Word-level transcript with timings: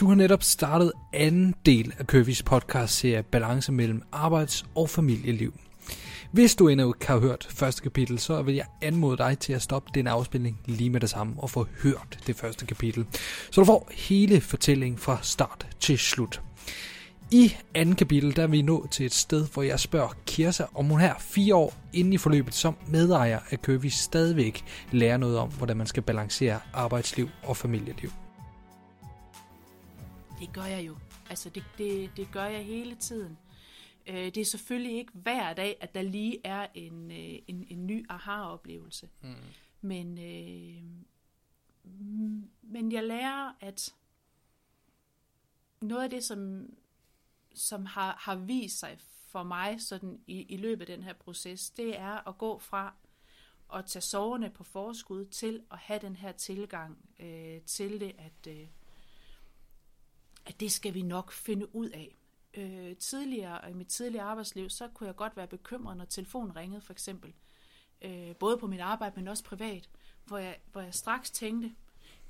Du 0.00 0.06
har 0.06 0.14
netop 0.14 0.42
startet 0.42 0.92
anden 1.12 1.54
del 1.66 1.94
af 1.98 2.06
Køvis 2.06 2.42
podcast-serie 2.42 3.22
Balance 3.22 3.72
mellem 3.72 4.02
arbejds- 4.12 4.64
og 4.74 4.90
familieliv. 4.90 5.54
Hvis 6.32 6.54
du 6.54 6.68
endnu 6.68 6.94
ikke 6.94 7.06
har 7.06 7.18
hørt 7.18 7.46
første 7.50 7.82
kapitel, 7.82 8.18
så 8.18 8.42
vil 8.42 8.54
jeg 8.54 8.66
anmode 8.82 9.16
dig 9.16 9.38
til 9.38 9.52
at 9.52 9.62
stoppe 9.62 9.90
den 9.94 10.06
afspilning 10.06 10.60
lige 10.66 10.90
med 10.90 11.00
det 11.00 11.10
samme 11.10 11.34
og 11.38 11.50
få 11.50 11.66
hørt 11.82 12.18
det 12.26 12.36
første 12.36 12.66
kapitel. 12.66 13.06
Så 13.50 13.60
du 13.60 13.64
får 13.64 13.90
hele 13.94 14.40
fortællingen 14.40 14.98
fra 14.98 15.18
start 15.22 15.66
til 15.80 15.98
slut. 15.98 16.42
I 17.30 17.54
anden 17.74 17.94
kapitel, 17.94 18.36
der 18.36 18.42
er 18.42 18.46
vi 18.46 18.62
nået 18.62 18.90
til 18.90 19.06
et 19.06 19.14
sted, 19.14 19.46
hvor 19.52 19.62
jeg 19.62 19.80
spørger 19.80 20.16
Kirsa, 20.26 20.64
om 20.74 20.86
hun 20.86 21.00
her 21.00 21.14
fire 21.18 21.54
år 21.54 21.74
inde 21.92 22.14
i 22.14 22.18
forløbet 22.18 22.54
som 22.54 22.76
medejer 22.88 23.38
af 23.50 23.62
Køvis 23.62 23.94
stadigvæk 23.94 24.64
lærer 24.92 25.16
noget 25.16 25.38
om, 25.38 25.48
hvordan 25.48 25.76
man 25.76 25.86
skal 25.86 26.02
balancere 26.02 26.60
arbejdsliv 26.72 27.28
og 27.42 27.56
familieliv. 27.56 28.10
Det 30.40 30.52
gør 30.52 30.64
jeg 30.64 30.86
jo. 30.86 30.96
Altså, 31.30 31.50
det, 31.50 31.64
det, 31.78 32.10
det 32.16 32.28
gør 32.32 32.44
jeg 32.44 32.64
hele 32.64 32.94
tiden. 32.94 33.38
Øh, 34.06 34.14
det 34.14 34.36
er 34.36 34.44
selvfølgelig 34.44 34.96
ikke 34.96 35.12
hver 35.14 35.54
dag, 35.54 35.76
at 35.80 35.94
der 35.94 36.02
lige 36.02 36.40
er 36.44 36.66
en, 36.74 37.10
øh, 37.10 37.38
en, 37.46 37.66
en 37.68 37.86
ny 37.86 38.06
aha-oplevelse. 38.08 39.08
Mm. 39.22 39.34
Men, 39.80 40.18
øh, 40.18 40.82
men 42.62 42.92
jeg 42.92 43.04
lærer, 43.04 43.52
at 43.60 43.94
noget 45.80 46.04
af 46.04 46.10
det, 46.10 46.24
som, 46.24 46.70
som 47.54 47.86
har, 47.86 48.16
har 48.20 48.34
vist 48.34 48.78
sig 48.78 48.98
for 49.28 49.42
mig 49.42 49.80
sådan 49.80 50.20
i, 50.26 50.42
i 50.42 50.56
løbet 50.56 50.90
af 50.90 50.96
den 50.96 51.04
her 51.04 51.12
proces, 51.12 51.70
det 51.70 51.98
er 51.98 52.28
at 52.28 52.38
gå 52.38 52.58
fra 52.58 52.94
at 53.74 53.86
tage 53.86 54.02
soverne 54.02 54.50
på 54.50 54.64
forskud 54.64 55.24
til 55.24 55.62
at 55.70 55.78
have 55.78 55.98
den 55.98 56.16
her 56.16 56.32
tilgang 56.32 56.98
øh, 57.20 57.60
til 57.62 58.00
det, 58.00 58.12
at, 58.18 58.46
øh, 58.48 58.66
at 60.48 60.60
det 60.60 60.72
skal 60.72 60.94
vi 60.94 61.02
nok 61.02 61.32
finde 61.32 61.74
ud 61.74 61.88
af. 61.88 62.18
Øh, 62.54 62.96
tidligere, 62.96 63.70
i 63.70 63.74
mit 63.74 63.86
tidligere 63.86 64.24
arbejdsliv, 64.24 64.70
så 64.70 64.88
kunne 64.94 65.06
jeg 65.06 65.16
godt 65.16 65.36
være 65.36 65.46
bekymret, 65.46 65.96
når 65.96 66.04
telefonen 66.04 66.56
ringede 66.56 66.80
for 66.80 66.92
eksempel. 66.92 67.32
Øh, 68.02 68.36
både 68.36 68.58
på 68.58 68.66
mit 68.66 68.80
arbejde, 68.80 69.16
men 69.16 69.28
også 69.28 69.44
privat, 69.44 69.88
hvor 70.24 70.38
jeg, 70.38 70.56
hvor 70.72 70.80
jeg 70.80 70.94
straks 70.94 71.30
tænkte, 71.30 71.74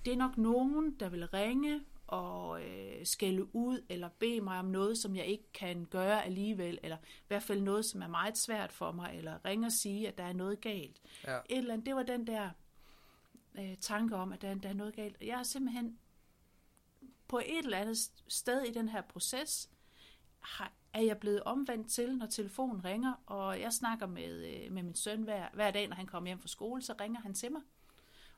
det 0.05 0.13
er 0.13 0.17
nok 0.17 0.39
nogen, 0.39 0.91
der 1.01 1.09
vil 1.09 1.27
ringe 1.27 1.81
og 2.07 2.63
øh, 2.63 3.07
skælde 3.07 3.55
ud 3.55 3.85
eller 3.89 4.09
bede 4.09 4.41
mig 4.41 4.59
om 4.59 4.65
noget, 4.65 4.99
som 4.99 5.17
jeg 5.17 5.27
ikke 5.27 5.53
kan 5.53 5.85
gøre 5.85 6.25
alligevel, 6.25 6.79
eller 6.83 6.97
i 6.97 7.25
hvert 7.29 7.43
fald 7.43 7.61
noget, 7.61 7.85
som 7.85 8.03
er 8.03 8.09
meget 8.09 8.39
svært 8.39 8.73
for 8.73 8.93
mig, 8.93 9.15
eller 9.17 9.45
ringe 9.45 9.67
og 9.67 9.73
sige, 9.73 10.09
at 10.09 10.19
der 10.19 10.25
er 10.25 10.33
noget 10.33 10.61
galt. 10.61 11.01
Ja. 11.27 11.39
Et 11.49 11.59
eller 11.59 11.73
andet, 11.73 11.87
det 11.87 11.95
var 11.95 12.03
den 12.03 12.27
der 12.27 12.51
øh, 13.59 13.77
tanke 13.81 14.17
om, 14.17 14.33
at 14.33 14.43
der, 14.43 14.55
der 14.55 14.69
er 14.69 14.75
noget 14.75 14.95
galt. 14.95 15.17
Jeg 15.21 15.37
har 15.37 15.43
simpelthen 15.43 15.99
på 17.29 17.39
et 17.39 17.59
eller 17.59 17.79
andet 17.79 17.99
sted 18.29 18.63
i 18.63 18.73
den 18.73 18.89
her 18.89 19.01
proces, 19.01 19.71
har, 20.39 20.73
er 20.93 21.01
jeg 21.01 21.19
blevet 21.19 21.43
omvendt 21.43 21.91
til, 21.91 22.17
når 22.17 22.27
telefonen 22.27 22.85
ringer, 22.85 23.15
og 23.27 23.61
jeg 23.61 23.73
snakker 23.73 24.07
med, 24.07 24.47
øh, 24.47 24.73
med 24.73 24.83
min 24.83 24.95
søn 24.95 25.23
hver, 25.23 25.49
hver 25.55 25.71
dag, 25.71 25.89
når 25.89 25.97
han 25.97 26.07
kommer 26.07 26.29
hjem 26.29 26.41
fra 26.41 26.49
skole, 26.49 26.83
så 26.83 26.95
ringer 27.01 27.21
han 27.21 27.35
til 27.35 27.53
mig. 27.53 27.63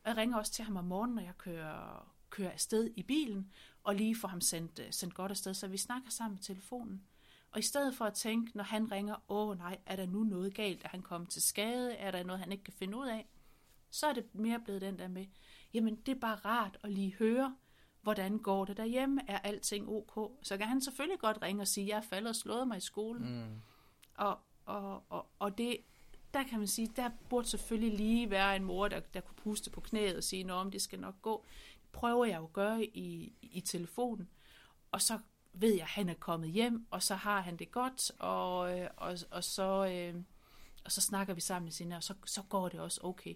Og 0.02 0.08
jeg 0.08 0.16
ringer 0.16 0.38
også 0.38 0.52
til 0.52 0.64
ham 0.64 0.76
om 0.76 0.84
morgenen, 0.84 1.16
når 1.16 1.22
jeg 1.22 1.38
kører, 1.38 2.12
kører 2.30 2.50
afsted 2.50 2.90
i 2.96 3.02
bilen, 3.02 3.52
og 3.82 3.94
lige 3.94 4.16
får 4.16 4.28
ham 4.28 4.40
sendt, 4.40 4.78
øh, 4.78 4.86
sendt 4.90 5.14
godt 5.14 5.30
afsted, 5.30 5.54
så 5.54 5.68
vi 5.68 5.76
snakker 5.76 6.10
sammen 6.10 6.34
med 6.34 6.42
telefonen. 6.42 7.04
Og 7.50 7.58
i 7.58 7.62
stedet 7.62 7.94
for 7.94 8.04
at 8.04 8.14
tænke, 8.14 8.56
når 8.56 8.64
han 8.64 8.92
ringer, 8.92 9.16
åh 9.28 9.58
nej, 9.58 9.78
er 9.86 9.96
der 9.96 10.06
nu 10.06 10.24
noget 10.24 10.54
galt? 10.54 10.84
Er 10.84 10.88
han 10.88 11.02
kommet 11.02 11.30
til 11.30 11.42
skade? 11.42 11.94
Er 11.94 12.10
der 12.10 12.22
noget, 12.22 12.40
han 12.40 12.52
ikke 12.52 12.64
kan 12.64 12.74
finde 12.74 12.96
ud 12.96 13.06
af? 13.06 13.28
Så 13.90 14.06
er 14.06 14.12
det 14.12 14.34
mere 14.34 14.60
blevet 14.60 14.80
den 14.80 14.98
der 14.98 15.08
med, 15.08 15.26
jamen 15.74 15.96
det 15.96 16.16
er 16.16 16.20
bare 16.20 16.36
rart 16.36 16.78
at 16.82 16.92
lige 16.92 17.14
høre, 17.14 17.56
hvordan 18.02 18.38
går 18.38 18.64
det 18.64 18.76
derhjemme? 18.76 19.20
Er 19.26 19.38
alting 19.38 19.88
ok? 19.88 20.30
Så 20.42 20.56
kan 20.56 20.66
han 20.66 20.80
selvfølgelig 20.80 21.18
godt 21.18 21.42
ringe 21.42 21.62
og 21.62 21.68
sige, 21.68 21.88
jeg 21.88 21.96
er 21.96 22.02
faldet 22.02 22.28
og 22.28 22.36
slået 22.36 22.68
mig 22.68 22.76
i 22.76 22.80
skolen. 22.80 23.44
Mm. 23.44 23.60
Og, 24.14 24.38
og, 24.64 25.02
og, 25.08 25.26
og 25.38 25.58
det, 25.58 25.76
der 26.34 26.42
kan 26.42 26.58
man 26.58 26.68
sige, 26.68 26.92
der 26.96 27.10
burde 27.28 27.48
selvfølgelig 27.48 27.96
lige 27.96 28.30
være 28.30 28.56
en 28.56 28.64
mor, 28.64 28.88
der, 28.88 29.00
der 29.00 29.20
kunne 29.20 29.36
puste 29.36 29.70
på 29.70 29.80
knæet 29.80 30.16
og 30.16 30.24
sige, 30.24 30.52
om 30.52 30.70
det 30.70 30.82
skal 30.82 31.00
nok 31.00 31.22
gå. 31.22 31.44
Det 31.82 31.92
prøver 31.92 32.24
jeg 32.24 32.38
jo 32.38 32.44
at 32.44 32.52
gøre 32.52 32.84
i, 32.84 33.32
i 33.42 33.60
telefonen. 33.60 34.28
Og 34.92 35.02
så 35.02 35.18
ved 35.52 35.72
jeg, 35.72 35.82
at 35.82 35.88
han 35.88 36.08
er 36.08 36.14
kommet 36.14 36.50
hjem, 36.50 36.86
og 36.90 37.02
så 37.02 37.14
har 37.14 37.40
han 37.40 37.56
det 37.56 37.70
godt, 37.70 38.12
og, 38.18 38.58
og, 38.96 39.18
og, 39.30 39.44
så, 39.44 39.86
øh, 39.86 40.22
og 40.84 40.92
så 40.92 41.00
snakker 41.00 41.34
vi 41.34 41.40
sammen 41.40 41.64
med 41.64 41.72
sine, 41.72 41.96
og 41.96 42.02
så, 42.02 42.14
så 42.24 42.42
går 42.42 42.68
det 42.68 42.80
også 42.80 43.00
okay. 43.02 43.34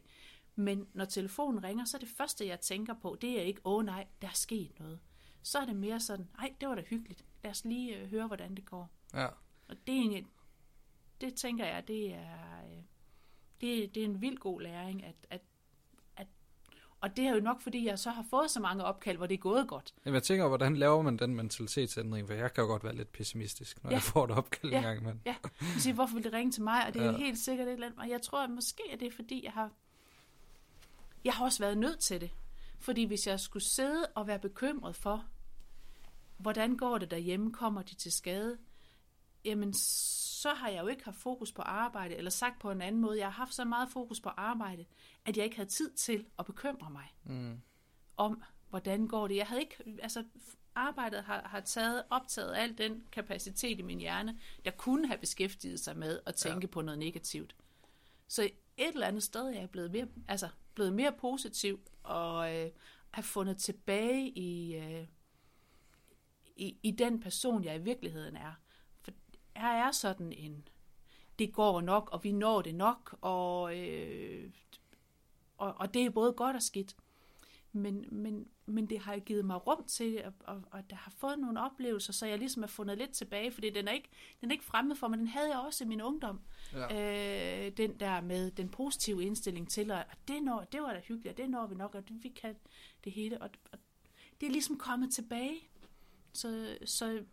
Men 0.56 0.87
når 0.92 1.04
telefonen 1.04 1.65
ringer, 1.65 1.84
så 1.84 1.97
er 1.97 1.98
det 1.98 2.09
første, 2.09 2.47
jeg 2.47 2.60
tænker 2.60 2.94
på, 2.94 3.16
det 3.20 3.38
er 3.38 3.42
ikke, 3.42 3.60
åh 3.65 3.75
oh, 3.75 3.84
nej, 3.84 4.06
der 4.22 4.28
er 4.28 4.32
sket 4.32 4.78
noget. 4.78 5.00
Så 5.42 5.59
er 5.59 5.65
det 5.65 5.76
mere 5.76 6.00
sådan, 6.00 6.28
nej, 6.38 6.54
det 6.60 6.69
var 6.69 6.75
da 6.75 6.82
hyggeligt. 6.82 7.25
Lad 7.42 7.50
os 7.50 7.65
lige 7.65 7.97
øh, 7.97 8.10
høre, 8.10 8.26
hvordan 8.26 8.54
det 8.54 8.64
går. 8.64 8.91
Ja. 9.14 9.26
Og 9.69 9.76
det, 9.87 9.97
er 9.97 10.00
en, 10.00 10.26
det 11.20 11.34
tænker 11.34 11.66
jeg, 11.66 11.88
det 11.88 12.14
er, 12.14 12.64
øh, 12.64 12.82
det, 13.60 13.94
det 13.94 14.00
er 14.00 14.04
en 14.04 14.20
vild 14.20 14.38
god 14.38 14.60
læring, 14.60 15.04
at, 15.04 15.14
at, 15.31 15.43
at 16.16 16.26
og 17.00 17.16
det 17.16 17.26
er 17.26 17.34
jo 17.34 17.41
nok, 17.41 17.60
fordi 17.60 17.87
jeg 17.87 17.98
så 17.98 18.10
har 18.10 18.25
fået 18.31 18.50
så 18.50 18.60
mange 18.60 18.84
opkald, 18.84 19.16
hvor 19.16 19.26
det 19.26 19.34
er 19.34 19.38
gået 19.38 19.69
godt. 19.69 19.94
Jamen, 20.04 20.14
jeg 20.14 20.22
tænker, 20.22 20.48
hvordan 20.48 20.76
laver 20.76 21.03
man 21.03 21.16
den 21.16 21.34
mentalitetsændring? 21.34 22.26
For 22.26 22.34
jeg 22.34 22.54
kan 22.54 22.62
jo 22.62 22.69
godt 22.69 22.84
være 22.84 22.94
lidt 22.94 23.12
pessimistisk, 23.12 23.84
når 23.84 23.91
ja. 23.91 23.94
jeg 23.94 24.03
får 24.03 24.25
et 24.25 24.31
opkald 24.31 24.72
ja. 24.72 24.78
en 24.78 24.84
gang. 24.84 25.04
Men... 25.04 25.20
Ja, 25.26 25.34
jeg 25.60 25.69
siger, 25.78 25.94
hvorfor 25.94 26.14
vil 26.14 26.25
det 26.25 26.32
ringe 26.32 26.53
til 26.53 26.62
mig? 26.62 26.87
Og 26.87 26.94
det 26.94 27.03
er 27.03 27.10
ja. 27.10 27.16
helt 27.16 27.38
sikkert 27.38 27.69
et 27.69 27.72
eller 27.72 27.87
andet. 27.87 28.00
Og 28.00 28.09
jeg 28.09 28.22
tror, 28.22 28.44
at 28.44 28.50
måske 28.50 28.82
er 28.93 28.97
det, 28.97 29.14
fordi 29.14 29.44
jeg 29.44 29.53
har 29.53 29.70
jeg 31.25 31.35
har 31.35 31.45
også 31.45 31.59
været 31.59 31.79
nødt 31.79 31.99
til 31.99 32.21
det. 32.21 32.31
Fordi 32.79 33.05
hvis 33.05 33.27
jeg 33.27 33.41
skulle 33.41 33.62
sidde 33.62 34.07
og 34.15 34.27
være 34.27 34.39
bekymret 34.39 34.97
for, 34.97 35.25
hvordan 36.37 36.77
går 36.77 36.99
det 36.99 37.11
derhjemme, 37.11 37.53
kommer 37.53 37.83
de 37.83 37.95
til 37.95 38.12
skade, 38.12 38.59
jamen 39.45 39.75
så 39.75 40.49
har 40.49 40.69
jeg 40.69 40.83
jo 40.83 40.87
ikke 40.87 41.05
haft 41.05 41.17
fokus 41.17 41.53
på 41.53 41.62
arbejde, 41.62 42.15
eller 42.17 42.31
sagt 42.31 42.61
på 42.61 42.71
en 42.71 42.83
anden 42.83 43.01
måde, 43.01 43.19
jeg 43.19 43.27
har 43.27 43.33
haft 43.33 43.55
så 43.55 43.65
meget 43.65 43.89
fokus 43.89 44.21
på 44.21 44.29
arbejde, 44.29 44.85
at 45.25 45.37
jeg 45.37 45.45
ikke 45.45 45.57
havde 45.57 45.69
tid 45.69 45.91
til 45.91 46.27
at 46.39 46.47
bekymre 46.47 46.91
mig 46.91 47.15
mm. 47.25 47.61
om, 48.17 48.43
hvordan 48.71 49.09
går 49.09 49.29
det. 49.29 49.37
Jeg 49.37 49.47
havde 49.47 49.61
ikke, 49.61 49.77
altså 50.03 50.25
arbejdet 50.75 51.23
har, 51.25 51.43
har 51.49 51.61
taget, 51.61 52.03
optaget 52.11 52.55
al 52.56 52.79
den 52.79 53.05
kapacitet 53.12 53.79
i 53.79 53.83
min 53.83 53.99
hjerne, 53.99 54.39
der 54.65 54.71
kunne 54.71 55.06
have 55.06 55.19
beskæftiget 55.19 55.81
sig 55.81 55.97
med 55.97 56.21
at 56.27 56.35
tænke 56.35 56.67
ja. 56.67 56.73
på 56.73 56.81
noget 56.81 56.99
negativt. 56.99 57.56
Så 58.29 58.51
et 58.77 58.89
eller 58.89 59.06
andet 59.06 59.23
sted 59.23 59.47
er 59.47 59.61
jeg 59.61 59.71
blevet 59.71 59.91
mere, 59.93 60.06
altså 60.29 60.49
blevet 60.75 60.93
mere 60.93 61.12
positiv 61.12 61.81
og 62.03 62.57
øh, 62.57 62.71
har 63.11 63.23
fundet 63.23 63.57
tilbage 63.57 64.29
i, 64.29 64.75
øh, 64.75 65.07
i, 66.57 66.77
i 66.83 66.91
den 66.91 67.21
person, 67.21 67.65
jeg 67.65 67.77
i 67.77 67.83
virkeligheden 67.83 68.37
er. 68.37 68.53
For 69.03 69.11
jeg 69.55 69.79
er 69.79 69.91
sådan 69.91 70.33
en, 70.33 70.69
det 71.39 71.53
går 71.53 71.81
nok, 71.81 72.11
og 72.12 72.25
vi 72.25 72.33
når 72.33 72.62
det 72.62 72.75
nok, 72.75 73.19
og, 73.21 73.79
øh, 73.79 74.51
og, 75.57 75.75
og 75.77 75.95
det 75.95 76.05
er 76.05 76.11
både 76.11 76.33
godt 76.33 76.57
og 76.57 76.62
skidt. 76.62 76.97
Men, 77.77 78.05
men, 78.11 78.49
men 78.67 78.87
det 78.87 78.99
har 78.99 79.19
givet 79.19 79.45
mig 79.45 79.67
rum 79.67 79.85
til, 79.87 80.23
og, 80.25 80.33
og, 80.41 80.62
og 80.71 80.91
der 80.91 80.97
har 80.97 81.12
fået 81.17 81.39
nogle 81.39 81.61
oplevelser, 81.61 82.12
så 82.12 82.27
jeg 82.27 82.39
ligesom 82.39 82.62
har 82.62 82.69
fundet 82.69 82.99
lidt 82.99 83.11
tilbage, 83.11 83.51
fordi 83.51 83.71
den 83.71 83.89
er 83.89 83.93
ikke, 83.93 84.09
den 84.41 84.51
er 84.51 84.53
ikke 84.53 84.65
fremmed 84.65 84.97
for 84.97 85.09
mig, 85.09 85.19
den 85.19 85.27
havde 85.27 85.51
jeg 85.51 85.59
også 85.59 85.85
i 85.85 85.87
min 85.87 86.03
ungdom. 86.03 86.41
Ja. 86.73 87.67
Øh, 87.67 87.73
den 87.77 88.01
der 88.01 88.21
med 88.21 88.51
den 88.51 88.69
positive 88.69 89.25
indstilling 89.25 89.71
til, 89.71 89.91
at 89.91 90.07
det, 90.29 90.43
når, 90.43 90.65
det 90.73 90.83
var 90.83 90.93
da 90.93 91.01
hyggeligt, 91.01 91.33
og 91.33 91.37
det 91.37 91.51
når 91.51 91.67
vi 91.67 91.75
nok, 91.75 91.95
og 91.95 92.09
det, 92.09 92.25
vi 92.25 92.29
kan 92.29 92.57
det 93.05 93.12
hele. 93.12 93.43
Og, 93.43 93.51
og 93.73 93.79
det 94.41 94.47
er 94.47 94.51
ligesom 94.51 94.79
kommet 94.79 95.15
tilbage. 95.15 95.56
Så, 96.33 96.77
så 96.85 97.25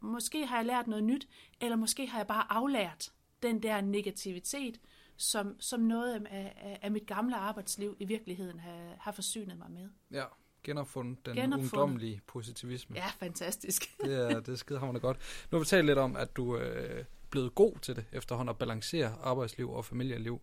måske 0.00 0.46
har 0.46 0.56
jeg 0.56 0.66
lært 0.66 0.86
noget 0.86 1.04
nyt, 1.04 1.28
eller 1.60 1.76
måske 1.76 2.06
har 2.06 2.18
jeg 2.18 2.26
bare 2.26 2.52
aflært 2.52 3.12
den 3.42 3.62
der 3.62 3.80
negativitet, 3.80 4.80
som, 5.16 5.56
som 5.60 5.80
noget 5.80 6.14
af, 6.14 6.20
af, 6.30 6.78
af 6.82 6.90
mit 6.90 7.06
gamle 7.06 7.36
arbejdsliv 7.36 7.96
i 8.00 8.04
virkeligheden 8.04 8.60
har, 8.60 8.96
har 9.00 9.12
forsynet 9.12 9.58
mig 9.58 9.70
med. 9.70 9.88
Ja, 10.10 10.24
genopfundet 10.64 11.26
den 11.26 11.34
genopfundet. 11.34 11.72
ungdomlige 11.72 12.20
positivisme. 12.26 12.96
Ja, 12.96 13.06
fantastisk. 13.18 13.90
det 14.04 14.14
er, 14.14 14.40
det 14.40 14.48
er 14.48 14.56
skidehammerende 14.56 15.00
godt. 15.00 15.16
Nu 15.50 15.56
har 15.56 15.58
vi 15.58 15.66
talt 15.66 15.86
lidt 15.86 15.98
om, 15.98 16.16
at 16.16 16.36
du 16.36 16.56
øh, 16.56 17.04
blevet 17.30 17.54
god 17.54 17.78
til 17.82 17.96
det 17.96 18.04
efterhånden 18.12 18.50
at 18.50 18.58
balancere 18.58 19.14
arbejdsliv 19.22 19.70
og 19.70 19.84
familieliv. 19.84 20.40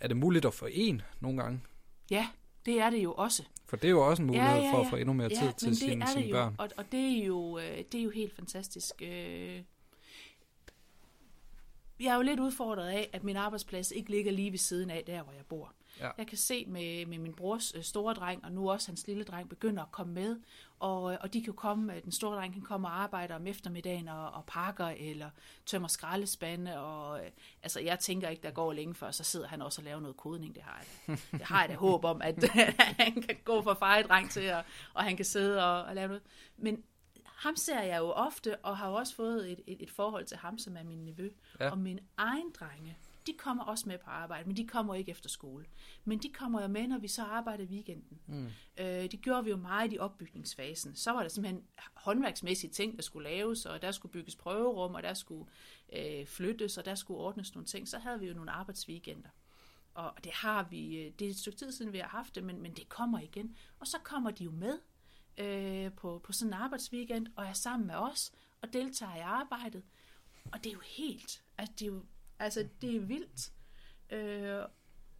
Er 0.00 0.08
det 0.08 0.16
muligt 0.16 0.44
at 0.44 0.54
forene 0.54 1.04
nogle 1.20 1.42
gange? 1.42 1.60
Ja, 2.10 2.28
det 2.66 2.80
er 2.80 2.90
det 2.90 3.02
jo 3.02 3.12
også. 3.12 3.42
For 3.66 3.76
det 3.76 3.84
er 3.88 3.90
jo 3.90 4.08
også 4.08 4.22
en 4.22 4.26
mulighed 4.26 4.50
ja, 4.50 4.56
ja, 4.56 4.64
ja. 4.64 4.72
for 4.72 4.78
at 4.78 4.86
få 4.90 4.96
endnu 4.96 5.12
mere 5.12 5.28
tid 5.28 5.38
ja, 5.38 5.52
til 5.58 5.76
sine, 5.76 6.06
sine 6.06 6.32
børn. 6.32 6.54
Og, 6.58 6.68
og 6.76 6.84
det, 6.92 7.18
er 7.18 7.24
jo, 7.24 7.58
øh, 7.58 7.78
det 7.92 8.00
er 8.00 8.02
jo 8.02 8.10
helt 8.10 8.36
fantastisk. 8.36 9.02
Øh. 9.02 9.62
Jeg 12.00 12.10
er 12.10 12.14
jo 12.14 12.22
lidt 12.22 12.40
udfordret 12.40 12.88
af, 12.88 13.10
at 13.12 13.24
min 13.24 13.36
arbejdsplads 13.36 13.90
ikke 13.90 14.10
ligger 14.10 14.32
lige 14.32 14.50
ved 14.50 14.58
siden 14.58 14.90
af 14.90 15.04
der, 15.06 15.22
hvor 15.22 15.32
jeg 15.32 15.46
bor. 15.48 15.72
Ja. 16.00 16.10
Jeg 16.18 16.26
kan 16.26 16.38
se 16.38 16.64
med, 16.68 17.06
med 17.06 17.18
min 17.18 17.34
brors 17.34 17.74
øh, 17.74 17.82
store 17.82 18.14
dreng, 18.14 18.44
og 18.44 18.52
nu 18.52 18.70
også 18.70 18.88
hans 18.88 19.06
lille 19.06 19.24
dreng, 19.24 19.48
begynder 19.48 19.82
at 19.82 19.92
komme 19.92 20.12
med. 20.12 20.36
Og, 20.80 21.02
og 21.02 21.32
de 21.32 21.42
kan 21.42 21.52
komme, 21.52 22.00
den 22.04 22.12
store 22.12 22.36
dreng 22.36 22.52
kan 22.52 22.62
komme 22.62 22.88
og 22.88 23.02
arbejde 23.02 23.34
om 23.34 23.46
eftermiddagen 23.46 24.08
og, 24.08 24.30
og 24.30 24.44
pakker 24.46 24.86
eller 24.86 25.30
tømmer 25.66 25.88
skraldespande. 25.88 26.80
Og, 26.80 27.20
altså, 27.62 27.80
jeg 27.80 27.98
tænker 27.98 28.28
ikke, 28.28 28.42
der 28.42 28.50
går 28.50 28.72
længe 28.72 28.94
før, 28.94 29.10
så 29.10 29.24
sidder 29.24 29.48
han 29.48 29.62
også 29.62 29.80
og 29.80 29.84
laver 29.84 30.00
noget 30.00 30.16
kodning. 30.16 30.54
Det 30.54 30.62
har 30.62 30.84
jeg 31.08 31.18
det 31.38 31.42
har 31.42 31.60
jeg 31.60 31.68
da 31.68 31.74
håb 31.74 32.04
om, 32.04 32.22
at 32.22 32.44
han 32.98 33.22
kan 33.22 33.36
gå 33.44 33.62
fra 33.62 34.02
dreng 34.02 34.30
til, 34.30 34.52
og, 34.52 34.64
og 34.94 35.04
han 35.04 35.16
kan 35.16 35.24
sidde 35.24 35.64
og, 35.64 35.82
og 35.84 35.94
lave 35.94 36.08
noget. 36.08 36.22
Men, 36.56 36.84
ham 37.44 37.56
ser 37.56 37.80
jeg 37.80 37.98
jo 37.98 38.10
ofte, 38.10 38.56
og 38.56 38.78
har 38.78 38.88
jo 38.88 38.94
også 38.94 39.14
fået 39.14 39.52
et, 39.52 39.60
et, 39.66 39.82
et 39.82 39.90
forhold 39.90 40.24
til 40.24 40.36
ham, 40.36 40.58
som 40.58 40.76
er 40.76 40.82
min 40.82 41.04
nevø. 41.04 41.30
Ja. 41.60 41.70
Og 41.70 41.78
min 41.78 42.00
egen 42.16 42.52
drenge, 42.60 42.98
de 43.26 43.32
kommer 43.32 43.64
også 43.64 43.88
med 43.88 43.98
på 43.98 44.10
arbejde, 44.10 44.48
men 44.48 44.56
de 44.56 44.66
kommer 44.66 44.94
ikke 44.94 45.10
efter 45.10 45.28
skole. 45.28 45.64
Men 46.04 46.18
de 46.18 46.28
kommer 46.28 46.62
jo 46.62 46.68
med, 46.68 46.88
når 46.88 46.98
vi 46.98 47.08
så 47.08 47.22
arbejder 47.22 47.64
weekenden. 47.64 48.18
Mm. 48.26 48.46
Øh, 48.78 48.86
det 48.86 49.20
gjorde 49.20 49.44
vi 49.44 49.50
jo 49.50 49.56
meget 49.56 49.92
i 49.92 49.98
opbygningsfasen. 49.98 50.94
Så 50.96 51.12
var 51.12 51.22
der 51.22 51.28
simpelthen 51.28 51.64
håndværksmæssige 51.94 52.70
ting, 52.70 52.96
der 52.96 53.02
skulle 53.02 53.30
laves, 53.30 53.66
og 53.66 53.82
der 53.82 53.90
skulle 53.90 54.12
bygges 54.12 54.36
prøverum, 54.36 54.94
og 54.94 55.02
der 55.02 55.14
skulle 55.14 55.50
øh, 55.92 56.26
flyttes, 56.26 56.78
og 56.78 56.84
der 56.84 56.94
skulle 56.94 57.20
ordnes 57.20 57.54
nogle 57.54 57.66
ting. 57.66 57.88
Så 57.88 57.98
havde 57.98 58.20
vi 58.20 58.26
jo 58.26 58.34
nogle 58.34 58.50
arbejdsweekender. 58.50 59.28
Og 59.94 60.12
det 60.24 60.32
har 60.32 60.62
vi, 60.70 60.96
øh, 60.96 61.12
det 61.18 61.26
er 61.26 61.30
et 61.30 61.38
stykke 61.38 61.58
tid 61.58 61.72
siden, 61.72 61.92
vi 61.92 61.98
har 61.98 62.08
haft 62.08 62.34
det, 62.34 62.44
men, 62.44 62.62
men 62.62 62.72
det 62.72 62.88
kommer 62.88 63.20
igen. 63.20 63.56
Og 63.78 63.86
så 63.86 63.98
kommer 64.04 64.30
de 64.30 64.44
jo 64.44 64.50
med 64.50 64.78
øh, 65.38 65.92
på, 65.92 66.20
på 66.24 66.32
sådan 66.32 66.50
en 66.50 66.60
arbejdsweekend, 66.60 67.26
og 67.36 67.46
er 67.46 67.52
sammen 67.52 67.86
med 67.86 67.94
os, 67.94 68.32
og 68.62 68.72
deltager 68.72 69.16
i 69.16 69.20
arbejdet. 69.20 69.82
Og 70.52 70.64
det 70.64 70.70
er 70.70 70.74
jo 70.74 70.80
helt, 70.84 71.42
altså 71.58 71.74
det 71.78 71.82
er 71.82 71.86
jo, 71.86 72.04
altså 72.38 72.68
det 72.80 72.96
er 72.96 73.00
vildt 73.00 73.52
øh, 74.10 74.64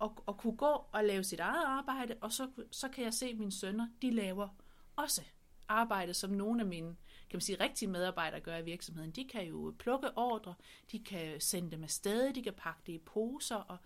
at, 0.01 0.11
at 0.29 0.37
kunne 0.37 0.57
gå 0.57 0.87
og 0.93 1.05
lave 1.05 1.25
sit 1.25 1.41
eget 1.41 1.65
arbejde, 1.65 2.15
og 2.21 2.33
så, 2.33 2.49
så 2.71 2.89
kan 2.89 3.05
jeg 3.05 3.15
se, 3.15 3.27
at 3.27 3.39
mine 3.39 3.53
sønner, 3.53 3.89
de 4.03 4.11
laver 4.11 4.49
også 4.97 5.23
arbejde, 5.69 6.15
som 6.15 6.31
nogle 6.31 6.61
af 6.61 6.67
mine 6.67 6.97
kan 7.31 7.37
man 7.37 7.41
sige, 7.41 7.61
rigtige 7.61 7.91
medarbejdere 7.91 8.41
gør 8.41 8.57
i 8.57 8.65
virksomheden. 8.65 9.11
De 9.11 9.25
kan 9.25 9.45
jo 9.47 9.75
plukke 9.79 10.19
ordre, 10.19 10.55
de 10.93 11.05
kan 11.05 11.41
sende 11.41 11.71
dem 11.71 11.83
afsted, 11.83 12.33
de 12.33 12.43
kan 12.43 12.55
pakke 12.55 12.81
det 12.87 12.93
i 12.93 12.99
poser, 12.99 13.57
og 13.57 13.79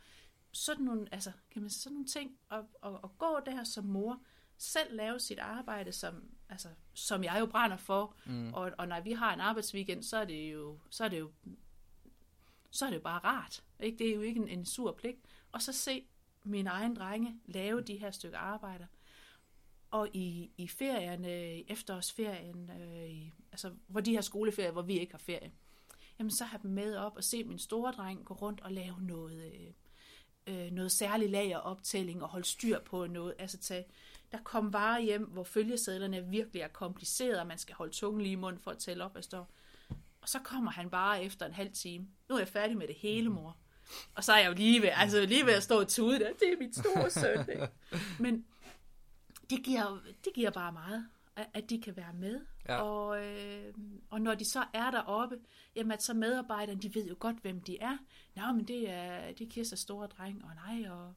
sådan 0.53 0.85
nogle, 0.85 1.09
altså, 1.13 1.33
kan 1.51 1.63
man 1.63 1.71
sige, 1.71 1.81
sådan 1.81 1.95
nogle 1.95 2.07
ting, 2.07 2.39
og, 2.49 2.65
og, 2.81 3.05
og 3.05 3.19
gå 3.19 3.41
der 3.47 3.65
som 3.65 3.85
mor, 3.85 4.21
selv 4.59 4.97
lave 4.97 5.21
sit 5.21 5.39
arbejde, 5.39 5.93
som, 5.93 6.25
altså, 6.49 6.69
som 6.95 7.25
jeg 7.25 7.37
jo 7.41 7.47
brænder 7.47 7.77
for, 7.77 8.15
mm. 8.27 8.55
og, 8.55 8.73
og 8.79 8.89
når 8.89 9.01
vi 9.01 9.13
har 9.13 9.35
en 9.35 9.41
arbejdsweekend, 9.41 10.03
så 10.03 10.17
er 10.17 10.25
det 10.25 10.53
jo, 10.53 10.79
så 10.91 11.05
er 11.05 11.09
det 11.09 11.19
jo, 11.19 11.31
så 12.71 12.85
er 12.85 12.91
det 12.91 12.97
jo 12.97 13.03
bare 13.03 13.21
rart. 13.25 13.65
Ikke? 13.81 13.99
Det 13.99 14.11
er 14.11 14.15
jo 14.15 14.21
ikke 14.21 14.41
en, 14.41 14.49
en 14.49 14.67
sur 14.67 14.93
pligt. 14.93 15.19
Og 15.53 15.63
så 15.63 15.73
se 15.73 16.07
mine 16.45 16.71
egne 16.71 16.95
drenge 16.95 17.41
lave 17.47 17.81
de 17.81 17.97
her 17.97 18.11
stykker 18.11 18.39
arbejder. 18.39 18.87
Og 19.91 20.09
i, 20.13 20.51
i 20.57 20.69
ferierne, 20.69 21.59
i 21.59 21.65
efterårsferien, 21.69 22.71
øh, 22.71 23.11
i, 23.11 23.33
altså 23.53 23.73
hvor 23.87 24.01
de 24.01 24.13
her 24.13 24.21
skoleferier, 24.21 24.71
hvor 24.71 24.83
vi 24.83 24.99
ikke 24.99 25.13
har 25.13 25.19
ferie, 25.19 25.53
jamen 26.19 26.31
så 26.31 26.45
have 26.45 26.61
dem 26.63 26.71
med 26.71 26.97
op 26.97 27.17
og 27.17 27.25
se 27.25 27.45
min 27.45 27.59
store 27.59 27.93
dreng 27.93 28.25
gå 28.25 28.35
rundt 28.35 28.61
og 28.61 28.73
lave 28.73 29.01
noget, 29.01 29.53
øh, 29.55 29.73
øh, 30.47 30.71
noget 30.71 30.93
særlig 30.93 31.31
lageroptælling 31.31 32.23
og 32.23 32.29
holde 32.29 32.47
styr 32.47 32.81
på 32.81 33.07
noget. 33.07 33.35
Altså 33.39 33.59
tage, 33.59 33.85
der 34.33 34.39
kom 34.45 34.73
varer 34.73 35.01
hjem, 35.01 35.25
hvor 35.25 35.45
følgesedlerne 35.45 36.27
virkelig 36.27 36.63
er 36.63 36.69
komplicerede, 36.69 37.41
og 37.41 37.47
man 37.47 37.59
skal 37.59 37.75
holde 37.75 37.93
tungen 37.93 38.23
lige 38.23 38.33
i 38.33 38.37
munden 38.37 38.61
for 38.61 38.71
at 38.71 38.79
tælle 38.79 39.05
op, 39.05 39.13
hvad 39.13 39.23
står. 39.23 39.51
Og 40.23 40.29
så 40.29 40.39
kommer 40.39 40.71
han 40.71 40.91
bare 40.91 41.23
efter 41.25 41.47
en 41.47 41.53
halv 41.53 41.73
time. 41.73 42.07
Nu 42.29 42.35
er 42.35 42.39
jeg 42.39 42.49
færdig 42.49 42.77
med 42.77 42.89
det 42.89 42.97
hele, 42.97 43.29
mor. 43.29 43.57
Og 44.15 44.25
så 44.25 44.33
er 44.33 44.39
jeg 44.39 44.49
jo 44.49 44.55
lige 44.55 44.83
ved, 44.83 44.89
altså 44.93 45.27
lige 45.27 45.47
ved 45.47 45.53
at 45.53 45.63
stå 45.63 45.81
og 45.81 45.89
tude 45.89 46.19
der. 46.19 46.33
Det 46.33 46.53
er 46.53 46.57
mit 46.59 46.77
store 46.77 47.11
søn. 47.11 47.49
Ikke? 47.51 47.69
Men 48.25 48.45
det 49.51 49.65
giver, 49.65 50.03
det 50.25 50.33
giver 50.35 50.51
bare 50.51 50.73
meget, 50.73 51.09
at, 51.55 51.71
de 51.71 51.81
kan 51.81 51.97
være 51.97 52.13
med. 52.13 52.41
Ja. 52.69 52.81
Og, 52.81 53.27
øh, 53.27 53.75
og 54.11 54.21
når 54.21 54.35
de 54.35 54.45
så 54.45 54.65
er 54.73 54.91
deroppe, 54.91 55.39
jamen 55.77 55.93
at 55.93 56.03
så 56.03 56.15
medarbejderne, 56.15 56.81
de 56.81 56.95
ved 56.95 57.09
jo 57.09 57.17
godt, 57.19 57.37
hvem 57.37 57.61
de 57.61 57.79
er. 57.81 57.97
Nå, 58.37 58.53
men 58.53 58.69
det 58.69 58.91
er, 58.91 59.33
det 59.33 59.47
er 59.47 59.51
Kirsters 59.51 59.81
store 59.81 60.07
dreng, 60.07 60.45
og 60.45 60.51
nej, 60.55 60.91
og 60.91 61.15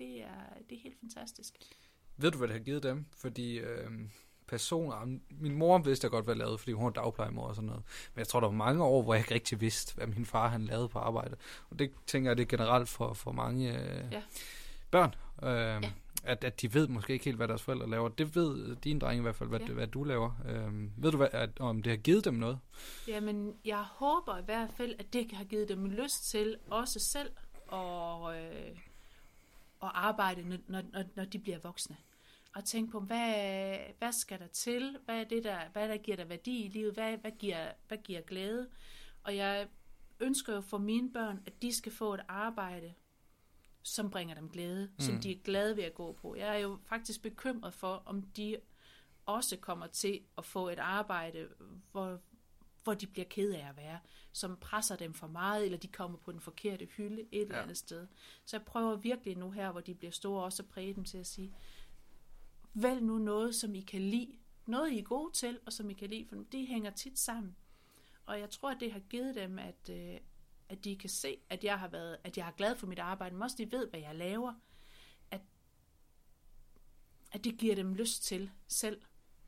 det 0.00 0.22
er, 0.22 0.44
det 0.68 0.76
er 0.76 0.80
helt 0.82 0.96
fantastisk. 1.00 1.54
Ved 2.16 2.30
du, 2.30 2.38
hvad 2.38 2.48
det 2.48 2.56
har 2.56 2.62
givet 2.64 2.82
dem? 2.82 3.06
Fordi 3.16 3.58
øh, 3.58 3.90
personer... 4.48 5.18
Min 5.30 5.54
mor 5.54 5.78
vidste 5.78 6.04
jeg 6.04 6.10
godt, 6.10 6.24
hvad 6.24 6.34
jeg 6.34 6.38
lavede, 6.38 6.58
fordi 6.58 6.72
hun 6.72 6.84
var 6.84 6.90
dagplejemor 6.90 7.46
og 7.48 7.54
sådan 7.54 7.66
noget. 7.66 7.82
Men 8.14 8.18
jeg 8.18 8.28
tror, 8.28 8.40
der 8.40 8.46
var 8.46 8.54
mange 8.54 8.84
år, 8.84 9.02
hvor 9.02 9.14
jeg 9.14 9.20
ikke 9.20 9.34
rigtig 9.34 9.60
vidste, 9.60 9.94
hvad 9.94 10.06
min 10.06 10.26
far 10.26 10.48
han 10.48 10.64
lavede 10.64 10.88
på 10.88 10.98
arbejde. 10.98 11.36
Og 11.70 11.78
det 11.78 11.90
tænker 12.06 12.30
jeg, 12.30 12.36
det 12.36 12.42
er 12.42 12.48
generelt 12.48 12.88
for, 12.88 13.12
for 13.12 13.32
mange 13.32 13.78
øh, 13.78 14.12
Ja. 14.12 14.22
børn. 14.90 15.14
Øh, 15.42 15.50
ja. 15.84 15.92
at, 16.24 16.44
at 16.44 16.60
de 16.60 16.74
ved 16.74 16.88
måske 16.88 17.12
ikke 17.12 17.24
helt, 17.24 17.36
hvad 17.36 17.48
deres 17.48 17.62
forældre 17.62 17.90
laver. 17.90 18.08
Det 18.08 18.34
ved 18.34 18.76
din 18.76 18.98
dreng 18.98 19.18
i 19.18 19.22
hvert 19.22 19.34
fald, 19.36 19.48
hvad, 19.48 19.60
Ja. 19.60 19.66
ja. 19.66 19.72
hvad 19.72 19.86
du 19.86 20.04
laver. 20.04 20.30
Øh, 20.48 21.02
ved 21.02 21.10
du, 21.10 21.16
hvad, 21.16 21.28
at, 21.32 21.60
om 21.60 21.82
det 21.82 21.90
har 21.90 21.96
givet 21.96 22.24
dem 22.24 22.34
noget? 22.34 22.58
Jamen, 23.08 23.54
jeg 23.64 23.82
håber 23.82 24.38
i 24.38 24.42
hvert 24.44 24.70
fald, 24.76 24.94
at 24.98 25.12
det 25.12 25.32
har 25.32 25.44
givet 25.44 25.68
dem 25.68 25.86
lyst 25.86 26.30
til 26.30 26.56
også 26.70 26.98
selv 27.12 27.30
at, 27.72 28.36
øh, 28.36 28.76
at 29.82 29.90
arbejde, 29.94 30.48
når, 30.48 30.58
når, 30.68 31.04
når- 31.14 31.24
de 31.24 31.38
bliver 31.38 31.58
voksne. 31.58 31.96
Og 32.54 32.64
tænke 32.64 32.92
på, 32.92 33.00
hvad, 33.00 33.78
hvad 33.98 34.12
skal 34.12 34.38
der 34.38 34.46
til? 34.46 34.98
Hvad 35.04 35.20
er 35.20 35.24
det, 35.24 35.44
der, 35.44 35.68
hvad 35.72 35.88
der 35.88 35.96
giver 35.96 36.16
der 36.16 36.24
værdi 36.24 36.64
i 36.64 36.68
livet? 36.68 36.94
Hvad, 36.94 37.16
hvad, 37.16 37.30
giver, 37.30 37.72
hvad 37.88 37.98
giver 37.98 38.20
glæde? 38.20 38.68
Og 39.24 39.36
jeg 39.36 39.68
ønsker 40.20 40.54
jo 40.54 40.60
for 40.60 40.78
mine 40.78 41.12
børn, 41.12 41.42
at 41.46 41.62
de 41.62 41.72
skal 41.74 41.92
få 41.92 42.14
et 42.14 42.20
arbejde, 42.28 42.94
som 43.82 44.10
bringer 44.10 44.34
dem 44.34 44.48
glæde, 44.48 44.86
mm. 44.86 45.00
som 45.00 45.18
de 45.20 45.32
er 45.32 45.38
glade 45.44 45.76
ved 45.76 45.84
at 45.84 45.94
gå 45.94 46.12
på. 46.12 46.34
Jeg 46.34 46.48
er 46.48 46.58
jo 46.58 46.78
faktisk 46.86 47.22
bekymret 47.22 47.74
for, 47.74 48.02
om 48.06 48.22
de 48.22 48.56
også 49.26 49.56
kommer 49.56 49.86
til 49.86 50.20
at 50.38 50.44
få 50.44 50.68
et 50.68 50.78
arbejde, 50.78 51.48
hvor, 51.92 52.20
hvor 52.84 52.94
de 52.94 53.06
bliver 53.06 53.26
ked 53.26 53.52
af 53.52 53.68
at 53.68 53.76
være, 53.76 53.98
som 54.32 54.56
presser 54.56 54.96
dem 54.96 55.14
for 55.14 55.26
meget, 55.26 55.64
eller 55.64 55.78
de 55.78 55.88
kommer 55.88 56.18
på 56.18 56.32
den 56.32 56.40
forkerte 56.40 56.84
hylde 56.84 57.22
et 57.22 57.28
ja. 57.32 57.38
eller 57.38 57.62
andet 57.62 57.76
sted. 57.76 58.06
Så 58.44 58.56
jeg 58.56 58.64
prøver 58.64 58.96
virkelig 58.96 59.36
nu 59.36 59.50
her, 59.50 59.72
hvor 59.72 59.80
de 59.80 59.94
bliver 59.94 60.10
store, 60.10 60.44
også 60.44 60.62
at 60.62 60.68
præge 60.68 60.94
dem 60.94 61.04
til 61.04 61.18
at 61.18 61.26
sige, 61.26 61.54
vælg 62.74 63.02
nu 63.02 63.18
noget, 63.18 63.54
som 63.54 63.74
I 63.74 63.80
kan 63.80 64.00
lide. 64.00 64.38
Noget, 64.66 64.92
I 64.92 64.98
er 64.98 65.02
gode 65.02 65.32
til, 65.32 65.58
og 65.66 65.72
som 65.72 65.90
I 65.90 65.94
kan 65.94 66.10
lide, 66.10 66.26
for 66.28 66.36
det 66.52 66.66
hænger 66.66 66.90
tit 66.90 67.18
sammen. 67.18 67.56
Og 68.26 68.40
jeg 68.40 68.50
tror, 68.50 68.70
at 68.70 68.76
det 68.80 68.92
har 68.92 69.00
givet 69.00 69.34
dem, 69.34 69.58
at, 69.58 69.90
øh, 69.90 70.18
at 70.68 70.84
de 70.84 70.96
kan 70.96 71.10
se, 71.10 71.36
at 71.48 71.64
jeg 71.64 71.78
har 71.78 71.88
været, 71.88 72.16
at 72.24 72.38
jeg 72.38 72.46
er 72.46 72.52
glad 72.52 72.76
for 72.76 72.86
mit 72.86 72.98
arbejde, 72.98 73.34
men 73.34 73.42
også 73.42 73.56
de 73.58 73.72
ved, 73.72 73.88
hvad 73.88 74.00
jeg 74.00 74.14
laver. 74.14 74.54
At, 75.30 75.40
at 77.32 77.44
det 77.44 77.58
giver 77.58 77.74
dem 77.74 77.94
lyst 77.94 78.22
til 78.22 78.50
selv 78.68 79.02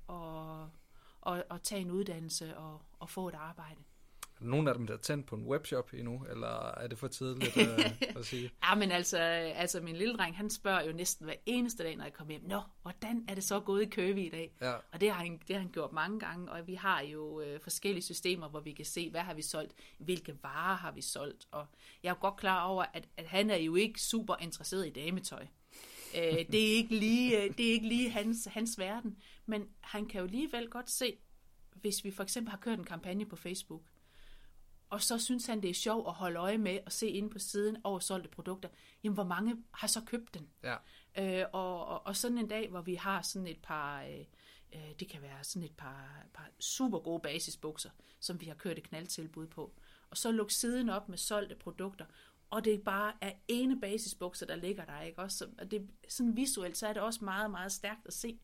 at, 0.08 0.66
at, 1.26 1.42
at 1.50 1.62
tage 1.62 1.80
en 1.80 1.90
uddannelse 1.90 2.56
og, 2.56 2.82
og 2.98 3.10
få 3.10 3.28
et 3.28 3.34
arbejde. 3.34 3.80
Er 4.42 4.44
der 4.44 4.50
nogen 4.50 4.68
af 4.68 4.74
dem, 4.74 4.86
der 4.86 4.94
er 4.94 4.98
tændt 4.98 5.26
på 5.26 5.36
en 5.36 5.44
webshop 5.44 5.90
endnu, 5.94 6.26
eller 6.30 6.74
er 6.74 6.86
det 6.86 6.98
for 6.98 7.08
tidligt 7.08 7.56
øh, 7.56 7.90
at 8.18 8.26
sige? 8.26 8.50
Ja, 8.64 8.74
men 8.74 8.90
altså, 8.90 9.18
altså 9.18 9.80
min 9.80 9.96
lille 9.96 10.16
dreng, 10.16 10.36
han 10.36 10.50
spørger 10.50 10.82
jo 10.82 10.92
næsten 10.92 11.24
hver 11.24 11.34
eneste 11.46 11.82
dag, 11.82 11.96
når 11.96 12.04
jeg 12.04 12.12
kommer 12.12 12.32
hjem, 12.32 12.44
Nå, 12.44 12.60
hvordan 12.82 13.24
er 13.28 13.34
det 13.34 13.44
så 13.44 13.60
gået 13.60 13.82
i 13.82 13.86
Køge 13.86 14.26
i 14.26 14.30
dag? 14.30 14.52
Ja. 14.60 14.72
Og 14.92 15.00
det 15.00 15.10
har, 15.10 15.24
han, 15.24 15.40
det 15.48 15.56
har 15.56 15.60
han 15.60 15.70
gjort 15.72 15.92
mange 15.92 16.20
gange, 16.20 16.52
og 16.52 16.66
vi 16.66 16.74
har 16.74 17.00
jo 17.00 17.40
øh, 17.40 17.60
forskellige 17.60 18.04
systemer, 18.04 18.48
hvor 18.48 18.60
vi 18.60 18.72
kan 18.72 18.84
se, 18.84 19.10
hvad 19.10 19.20
har 19.20 19.34
vi 19.34 19.42
solgt, 19.42 19.74
hvilke 19.98 20.36
varer 20.42 20.76
har 20.76 20.92
vi 20.92 21.00
solgt, 21.00 21.46
og 21.50 21.66
jeg 22.02 22.08
er 22.08 22.14
jo 22.14 22.20
godt 22.20 22.36
klar 22.36 22.64
over, 22.64 22.84
at, 22.94 23.08
at 23.16 23.26
han 23.26 23.50
er 23.50 23.56
jo 23.56 23.74
ikke 23.74 24.02
super 24.02 24.36
interesseret 24.40 24.86
i 24.86 24.90
dametøj. 24.90 25.46
Øh, 26.16 26.46
det 26.52 26.72
er 26.72 26.76
ikke 26.76 26.96
lige, 26.96 27.42
øh, 27.42 27.56
det 27.58 27.68
er 27.68 27.72
ikke 27.72 27.88
lige 27.88 28.10
hans, 28.10 28.44
hans 28.44 28.78
verden, 28.78 29.16
men 29.46 29.68
han 29.80 30.06
kan 30.06 30.18
jo 30.18 30.26
alligevel 30.26 30.68
godt 30.68 30.90
se, 30.90 31.16
hvis 31.74 32.04
vi 32.04 32.10
for 32.10 32.22
eksempel 32.22 32.50
har 32.50 32.58
kørt 32.58 32.78
en 32.78 32.84
kampagne 32.84 33.26
på 33.26 33.36
Facebook, 33.36 33.82
og 34.92 35.02
så 35.02 35.18
synes 35.18 35.46
han, 35.46 35.62
det 35.62 35.70
er 35.70 35.74
sjovt 35.74 36.08
at 36.08 36.14
holde 36.14 36.38
øje 36.38 36.58
med 36.58 36.78
og 36.86 36.92
se 36.92 37.08
inde 37.08 37.30
på 37.30 37.38
siden 37.38 37.76
over 37.84 37.98
solgte 37.98 38.28
produkter, 38.28 38.68
jamen 39.04 39.14
hvor 39.14 39.24
mange 39.24 39.56
har 39.70 39.86
så 39.86 40.00
købt 40.00 40.34
den? 40.34 40.48
Ja. 40.62 40.76
Øh, 41.18 41.46
og, 41.52 41.86
og, 41.86 42.06
og 42.06 42.16
sådan 42.16 42.38
en 42.38 42.48
dag, 42.48 42.68
hvor 42.68 42.80
vi 42.80 42.94
har 42.94 43.22
sådan 43.22 43.48
et 43.48 43.62
par, 43.62 44.02
øh, 44.02 44.24
øh, 44.72 44.92
det 45.00 45.08
kan 45.08 45.22
være 45.22 45.44
sådan 45.44 45.62
et 45.62 45.76
par, 45.76 46.26
par 46.34 46.48
super 46.60 46.98
gode 46.98 47.20
basisbukser, 47.20 47.90
som 48.20 48.40
vi 48.40 48.46
har 48.46 48.54
kørt 48.54 48.78
et 48.78 48.88
knaldtilbud 48.88 49.46
på. 49.46 49.74
Og 50.10 50.16
så 50.16 50.30
luk 50.30 50.50
siden 50.50 50.88
op 50.88 51.08
med 51.08 51.18
solgte 51.18 51.54
produkter, 51.54 52.06
og 52.52 52.64
det 52.64 52.82
bare 52.82 53.12
er 53.20 53.32
ene 53.48 53.80
basisbukser, 53.80 54.46
der 54.46 54.56
ligger 54.56 54.84
der, 54.84 55.00
ikke? 55.00 55.18
Også, 55.18 55.46
og 55.58 55.70
det, 55.70 55.90
sådan 56.08 56.36
visuelt, 56.36 56.76
så 56.76 56.86
er 56.86 56.92
det 56.92 57.02
også 57.02 57.24
meget, 57.24 57.50
meget 57.50 57.72
stærkt 57.72 58.06
at 58.06 58.12
se, 58.12 58.38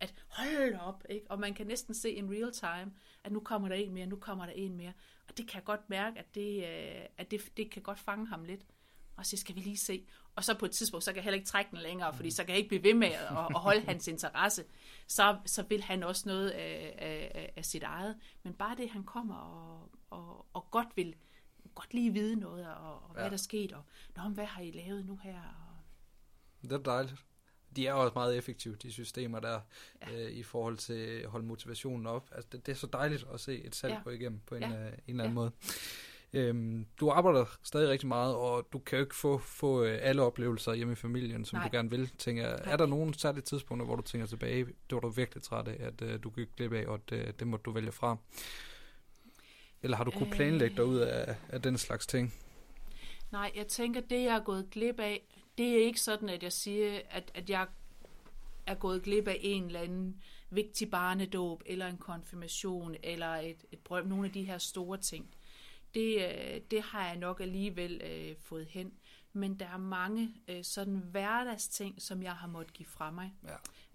at 0.00 0.14
hold 0.28 0.74
op, 0.74 1.04
ikke? 1.08 1.26
og 1.30 1.40
man 1.40 1.54
kan 1.54 1.66
næsten 1.66 1.94
se 1.94 2.10
in 2.10 2.30
real 2.30 2.52
time, 2.52 2.92
at 3.24 3.32
nu 3.32 3.40
kommer 3.40 3.68
der 3.68 3.76
en 3.76 3.94
mere, 3.94 4.06
nu 4.06 4.16
kommer 4.16 4.46
der 4.46 4.52
en 4.52 4.76
mere, 4.76 4.92
og 5.28 5.38
det 5.38 5.48
kan 5.48 5.54
jeg 5.54 5.64
godt 5.64 5.90
mærke, 5.90 6.18
at 6.18 6.34
det, 6.34 6.64
øh, 6.64 7.06
at 7.18 7.30
det, 7.30 7.56
det 7.56 7.70
kan 7.70 7.82
godt 7.82 7.98
fange 7.98 8.26
ham 8.26 8.44
lidt. 8.44 8.66
Og 9.16 9.26
så 9.26 9.36
skal 9.36 9.54
vi 9.54 9.60
lige 9.60 9.76
se. 9.76 10.06
Og 10.36 10.44
så 10.44 10.58
på 10.58 10.66
et 10.66 10.70
tidspunkt, 10.70 11.04
så 11.04 11.10
kan 11.10 11.16
jeg 11.16 11.24
heller 11.24 11.38
ikke 11.38 11.48
trække 11.48 11.70
den 11.70 11.78
længere, 11.78 12.14
fordi 12.14 12.30
så 12.30 12.44
kan 12.44 12.50
jeg 12.50 12.58
ikke 12.58 12.68
blive 12.68 12.84
ved 12.84 12.94
med 12.94 13.08
at, 13.08 13.38
at 13.54 13.60
holde 13.60 13.80
hans 13.80 14.08
interesse. 14.08 14.64
Så, 15.06 15.38
så 15.46 15.62
vil 15.62 15.82
han 15.82 16.02
også 16.02 16.28
noget 16.28 16.50
af, 16.50 16.94
af, 16.98 17.52
af 17.56 17.64
sit 17.64 17.82
eget. 17.82 18.16
Men 18.42 18.54
bare 18.54 18.76
det, 18.76 18.90
han 18.90 19.04
kommer 19.04 19.34
og, 19.34 19.90
og, 20.10 20.46
og 20.52 20.70
godt 20.70 20.88
vil 20.96 21.14
godt 21.80 21.94
lige 21.94 22.12
vide 22.12 22.36
noget, 22.36 22.66
og, 22.68 22.94
og 22.94 23.10
hvad 23.12 23.22
Ja. 23.22 23.26
der 23.28 23.32
er 23.32 23.36
sket, 23.38 23.72
og 23.72 23.82
Nå, 24.16 24.22
hvad 24.22 24.44
har 24.44 24.62
I 24.62 24.70
lavet 24.70 25.06
nu 25.06 25.16
her? 25.22 25.34
Og, 25.38 26.68
Det 26.68 26.72
er 26.72 26.78
dejligt. 26.78 27.14
De 27.76 27.86
er 27.86 27.92
også 27.92 28.12
meget 28.14 28.36
effektive, 28.38 28.76
de 28.76 28.92
systemer 28.92 29.40
der, 29.40 29.60
ja. 30.02 30.24
øh, 30.24 30.30
i 30.30 30.42
forhold 30.42 30.76
til 30.78 30.92
at 30.94 31.30
holde 31.30 31.46
motivationen 31.46 32.06
op. 32.06 32.28
Altså, 32.32 32.48
det, 32.52 32.66
det 32.66 32.72
er 32.72 32.76
så 32.76 32.86
dejligt 32.86 33.26
at 33.34 33.40
se 33.40 33.64
et 33.64 33.74
salg 33.74 33.92
Ja. 33.94 34.00
gå 34.04 34.10
igennem 34.10 34.40
på 34.46 34.54
en, 34.54 34.62
Ja. 34.62 34.68
øh, 34.68 34.74
en 34.86 34.92
eller 35.08 35.24
anden 35.24 35.24
Ja. 35.24 35.28
måde. 35.30 35.52
Øhm, 36.32 36.86
du 37.00 37.10
arbejder 37.10 37.44
stadig 37.62 37.88
rigtig 37.88 38.08
meget, 38.08 38.34
og 38.34 38.68
du 38.72 38.78
kan 38.78 38.98
jo 38.98 39.04
ikke 39.04 39.16
få, 39.16 39.38
få 39.38 39.84
øh, 39.84 39.98
alle 40.02 40.22
oplevelser 40.22 40.74
hjemme 40.74 40.92
i 40.92 40.96
familien, 40.96 41.44
som 41.44 41.56
Nej. 41.58 41.68
du 41.68 41.76
gerne 41.76 41.90
vil. 41.90 42.08
Tænker, 42.18 42.44
er 42.46 42.76
der 42.76 42.86
nogle 42.86 43.14
særlige 43.18 43.42
tidspunkter, 43.42 43.86
hvor 43.86 43.96
du 43.96 44.02
tænker 44.02 44.26
tilbage, 44.26 44.64
det 44.64 44.74
var 44.90 45.00
du 45.00 45.08
virkelig 45.08 45.42
træt 45.42 45.68
af, 45.68 45.76
at 45.86 46.02
øh, 46.02 46.22
du 46.22 46.30
gik 46.30 46.48
glip 46.56 46.72
af, 46.72 46.86
og 46.86 47.00
øh, 47.12 47.32
det 47.38 47.46
måtte 47.46 47.62
du 47.62 47.70
vælge 47.70 47.92
fra? 47.92 48.16
Eller 49.82 49.96
har 49.96 50.04
du 50.04 50.10
kunnet 50.10 50.34
planlægge 50.34 50.76
dig 50.76 50.84
ud 50.84 50.98
af, 50.98 51.36
af 51.48 51.62
den 51.62 51.78
slags 51.78 52.06
ting? 52.06 52.34
Nej, 53.32 53.52
jeg 53.56 53.66
tænker, 53.66 54.00
det 54.00 54.24
jeg 54.24 54.36
er 54.36 54.44
gået 54.44 54.70
glip 54.70 55.00
af, 55.00 55.22
det 55.58 55.68
er 55.68 55.84
ikke 55.84 56.00
sådan, 56.00 56.28
at 56.28 56.42
jeg 56.42 56.52
siger, 56.52 57.00
at, 57.10 57.30
at 57.34 57.50
jeg 57.50 57.66
er 58.66 58.74
gået 58.74 59.02
glip 59.02 59.28
af 59.28 59.38
en 59.40 59.64
eller 59.64 59.80
anden 59.80 60.22
vigtig 60.50 60.90
barnedåb, 60.90 61.62
eller 61.66 61.86
en 61.86 61.98
konfirmation, 61.98 62.96
eller 63.02 63.34
et, 63.34 63.64
et 63.72 63.78
brøm, 63.78 64.06
nogle 64.06 64.26
af 64.26 64.32
de 64.32 64.42
her 64.42 64.58
store 64.58 64.98
ting. 64.98 65.34
Det, 65.94 66.16
øh, 66.16 66.60
det 66.70 66.82
har 66.82 67.06
jeg 67.06 67.16
nok 67.16 67.40
alligevel 67.40 68.00
øh, 68.04 68.36
fået 68.38 68.66
hen. 68.66 68.92
Men 69.32 69.54
der 69.54 69.66
er 69.66 69.76
mange 69.76 70.34
øh, 70.48 70.64
sådan 70.64 70.96
hverdagsting, 70.96 72.02
som 72.02 72.22
jeg 72.22 72.32
har 72.32 72.48
måttet 72.48 72.74
give 72.74 72.86
fra 72.86 73.10
mig. 73.10 73.32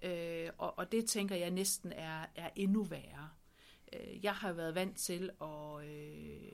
Ja. 0.03 0.45
Øh, 0.45 0.51
og, 0.57 0.79
og 0.79 0.91
det 0.91 1.05
tænker 1.05 1.35
jeg 1.35 1.51
næsten 1.51 1.91
er, 1.91 2.25
er 2.35 2.49
endnu 2.55 2.83
værre. 2.83 3.29
Øh, 3.95 4.25
jeg 4.25 4.33
har 4.33 4.53
været 4.53 4.75
vant 4.75 4.97
til 4.97 5.29
at, 5.41 5.85
øh, 5.85 6.51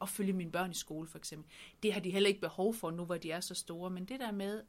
at 0.00 0.08
følge 0.08 0.32
mine 0.32 0.52
børn 0.52 0.70
i 0.70 0.74
skole, 0.74 1.08
for 1.08 1.18
eksempel. 1.18 1.50
Det 1.82 1.92
har 1.92 2.00
de 2.00 2.10
heller 2.10 2.28
ikke 2.28 2.40
behov 2.40 2.74
for 2.74 2.90
nu, 2.90 3.04
hvor 3.04 3.16
de 3.16 3.30
er 3.30 3.40
så 3.40 3.54
store, 3.54 3.90
men 3.90 4.04
det 4.04 4.20
der 4.20 4.32
med 4.32 4.62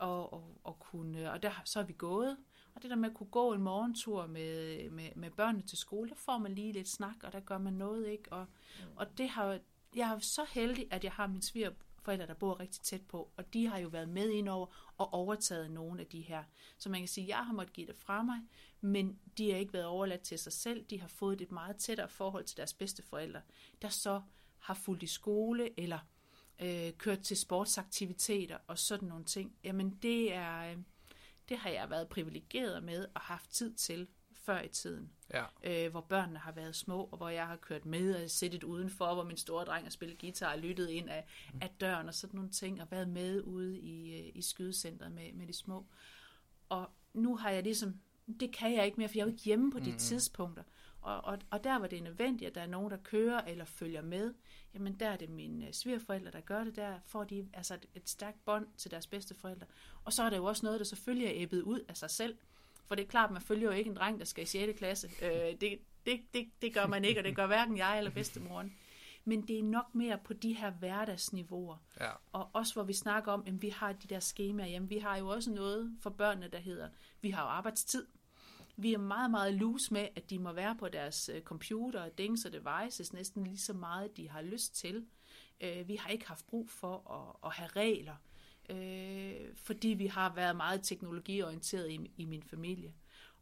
at, 0.00 0.08
at, 0.08 0.40
at 0.68 0.78
kunne, 0.78 1.32
og 1.32 1.42
der, 1.42 1.50
så 1.64 1.80
er 1.80 1.84
vi 1.84 1.92
gået, 1.92 2.36
og 2.74 2.82
det 2.82 2.90
der 2.90 2.96
med 2.96 3.08
at 3.08 3.14
kunne 3.14 3.30
gå 3.30 3.52
en 3.52 3.62
morgentur 3.62 4.26
med, 4.26 4.90
med, 4.90 5.10
med 5.14 5.30
børnene 5.30 5.62
til 5.62 5.78
skole, 5.78 6.08
der 6.08 6.16
får 6.16 6.38
man 6.38 6.54
lige 6.54 6.72
lidt 6.72 6.88
snak, 6.88 7.16
og 7.22 7.32
der 7.32 7.40
gør 7.40 7.58
man 7.58 7.72
noget, 7.72 8.08
ikke? 8.08 8.32
Og, 8.32 8.46
og 8.96 9.18
det 9.18 9.28
har, 9.28 9.58
jeg 9.96 10.14
er 10.14 10.18
så 10.18 10.44
heldig, 10.50 10.86
at 10.90 11.04
jeg 11.04 11.12
har 11.12 11.26
mine 11.26 11.42
forældre, 12.10 12.26
der 12.26 12.34
bor 12.34 12.60
rigtig 12.60 12.82
tæt 12.82 13.02
på, 13.02 13.30
og 13.36 13.54
de 13.54 13.66
har 13.66 13.78
jo 13.78 13.88
været 13.88 14.08
med 14.08 14.30
ind 14.30 14.48
over 14.48 14.92
og 14.96 15.14
overtaget 15.14 15.70
nogle 15.70 16.00
af 16.00 16.06
de 16.06 16.20
her. 16.20 16.44
Så 16.78 16.88
man 16.88 17.00
kan 17.00 17.08
sige, 17.08 17.24
at 17.24 17.28
jeg 17.28 17.46
har 17.46 17.52
måttet 17.52 17.72
give 17.72 17.86
det 17.86 17.96
fra 17.96 18.22
mig, 18.22 18.40
men 18.80 19.18
de 19.38 19.50
har 19.50 19.58
ikke 19.58 19.72
været 19.72 19.86
overladt 19.86 20.20
til 20.20 20.38
sig 20.38 20.52
selv. 20.52 20.84
De 20.84 21.00
har 21.00 21.08
fået 21.08 21.40
et 21.40 21.52
meget 21.52 21.76
tættere 21.76 22.08
forhold 22.08 22.44
til 22.44 22.56
deres 22.56 22.74
bedsteforældre, 22.74 23.40
der 23.82 23.88
så 23.88 24.22
har 24.58 24.74
fulgt 24.74 25.02
i 25.02 25.06
skole 25.06 25.80
eller 25.80 25.98
øh, 26.62 26.92
kørt 26.92 27.20
til 27.20 27.36
sportsaktiviteter 27.36 28.58
og 28.66 28.78
sådan 28.78 29.08
nogle 29.08 29.24
ting. 29.24 29.54
Jamen 29.64 29.98
det 30.02 30.32
er, 30.32 30.72
øh, 30.72 30.78
det 31.48 31.58
har 31.58 31.70
jeg 31.70 31.90
været 31.90 32.08
privilegeret 32.08 32.82
med 32.82 33.06
og 33.14 33.20
haft 33.20 33.50
tid 33.50 33.74
til 33.74 34.08
før 34.50 34.62
i 34.62 34.68
tiden 34.68 35.10
Ja. 35.34 35.44
øh, 35.64 35.90
hvor 35.90 36.00
børnene 36.00 36.38
har 36.38 36.52
været 36.52 36.76
små, 36.76 37.08
og 37.12 37.16
hvor 37.16 37.28
jeg 37.28 37.46
har 37.46 37.56
kørt 37.56 37.86
med 37.86 38.24
og 38.24 38.30
siddet 38.30 38.64
udenfor, 38.64 39.14
hvor 39.14 39.24
min 39.24 39.36
store 39.36 39.64
dreng 39.64 39.84
har 39.84 39.90
spillet 39.90 40.18
guitar 40.18 40.52
og 40.52 40.58
lyttet 40.58 40.88
ind 40.88 41.10
af, 41.10 41.24
af 41.60 41.70
døren 41.80 42.08
og 42.08 42.14
sådan 42.14 42.36
nogle 42.36 42.50
ting, 42.50 42.82
og 42.82 42.90
været 42.90 43.08
med 43.08 43.42
ude 43.42 43.78
i, 43.78 44.20
øh, 44.20 44.32
i 44.34 44.42
skydecentret 44.42 45.12
med, 45.12 45.32
med 45.32 45.46
de 45.46 45.52
små. 45.52 45.86
Og 46.68 46.90
nu 47.14 47.36
har 47.36 47.50
jeg 47.50 47.62
ligesom, 47.62 48.00
det 48.40 48.52
kan 48.52 48.74
jeg 48.74 48.86
ikke 48.86 48.98
mere, 48.98 49.08
for 49.08 49.14
jeg 49.14 49.22
er 49.22 49.26
jo 49.26 49.32
ikke 49.32 49.42
hjemme 49.42 49.72
på 49.72 49.78
de 49.78 49.90
mm. 49.90 49.98
tidspunkter. 49.98 50.62
Og, 51.00 51.24
og, 51.24 51.38
og 51.50 51.64
der 51.64 51.78
var 51.78 51.86
det 51.86 52.02
nødvendigt, 52.02 52.48
at 52.48 52.54
der 52.54 52.60
er 52.60 52.66
nogen, 52.66 52.90
der 52.90 52.96
kører 52.96 53.40
eller 53.40 53.64
følger 53.64 54.02
med, 54.02 54.34
jamen 54.74 54.94
der 54.94 55.08
er 55.08 55.16
det 55.16 55.30
mine 55.30 55.66
øh, 55.66 55.72
svigerforældre, 55.72 56.30
der 56.30 56.40
gør 56.40 56.64
det, 56.64 56.76
der 56.76 56.98
får 57.06 57.24
de 57.24 57.48
altså 57.52 57.74
et, 57.74 57.86
et 57.94 58.08
stærkt 58.08 58.44
bånd 58.44 58.66
til 58.76 58.90
deres 58.90 59.06
bedsteforældre. 59.06 59.66
Og 60.04 60.12
så 60.12 60.22
er 60.22 60.30
der 60.30 60.36
jo 60.36 60.44
også 60.44 60.66
noget, 60.66 60.78
der 60.80 60.84
selvfølgelig 60.84 61.26
er 61.26 61.32
æbbet 61.34 61.62
ud 61.62 61.80
af 61.88 61.96
sig 61.96 62.10
selv, 62.10 62.36
for 62.90 62.94
det 62.94 63.04
er 63.04 63.08
klart, 63.08 63.30
man 63.30 63.42
følger 63.42 63.64
jo 63.64 63.78
ikke 63.78 63.90
en 63.90 63.96
dreng, 63.96 64.18
der 64.18 64.24
skal 64.24 64.44
i 64.44 64.46
6. 64.46 64.78
klasse. 64.78 65.10
Øh, 65.22 65.60
det, 65.60 65.78
det, 66.06 66.20
det, 66.34 66.48
det 66.62 66.74
gør 66.74 66.86
man 66.86 67.04
ikke, 67.04 67.20
og 67.20 67.24
det 67.24 67.36
gør 67.36 67.46
hverken 67.46 67.76
jeg 67.76 67.98
eller 67.98 68.10
bedstemoren. 68.10 68.76
Men 69.24 69.48
det 69.48 69.58
er 69.58 69.62
nok 69.62 69.94
mere 69.94 70.18
på 70.24 70.32
de 70.32 70.52
her 70.52 70.70
hverdagsniveauer. 70.70 71.76
Ja. 72.00 72.10
Og 72.32 72.50
også 72.52 72.74
hvor 72.74 72.82
vi 72.82 72.92
snakker 72.92 73.32
om, 73.32 73.42
at 73.46 73.62
vi 73.62 73.68
har 73.68 73.92
de 73.92 74.08
der 74.08 74.20
skemaer. 74.20 74.66
Jamen, 74.66 74.90
vi 74.90 74.98
har 74.98 75.16
jo 75.16 75.28
også 75.28 75.50
noget 75.50 75.96
for 76.00 76.10
børnene, 76.10 76.48
der 76.48 76.58
hedder, 76.58 76.88
vi 77.20 77.30
har 77.30 77.42
jo 77.42 77.48
arbejdstid. 77.48 78.06
Vi 78.76 78.94
er 78.94 78.98
meget, 78.98 79.30
meget 79.30 79.54
loose 79.54 79.92
med, 79.92 80.08
at 80.16 80.30
de 80.30 80.38
må 80.38 80.52
være 80.52 80.76
på 80.76 80.88
deres 80.88 81.30
øh, 81.34 81.42
computer, 81.42 82.08
dings 82.08 82.44
og 82.44 82.52
devices 82.52 83.12
næsten 83.12 83.44
lige 83.44 83.58
så 83.58 83.72
meget, 83.72 84.16
de 84.16 84.28
har 84.28 84.42
lyst 84.42 84.74
til. 84.76 85.06
Øh, 85.60 85.88
vi 85.88 85.96
har 85.96 86.10
ikke 86.10 86.28
haft 86.28 86.46
brug 86.46 86.70
for 86.70 87.10
at, 87.10 87.48
at 87.48 87.54
have 87.54 87.68
regler, 87.68 88.14
øh, 88.70 89.56
fordi 89.56 89.88
vi 89.88 90.06
har 90.06 90.34
været 90.34 90.56
meget 90.56 90.80
teknologiorienteret 90.82 91.90
i, 91.90 92.10
i 92.16 92.24
min 92.24 92.42
familie. 92.42 92.94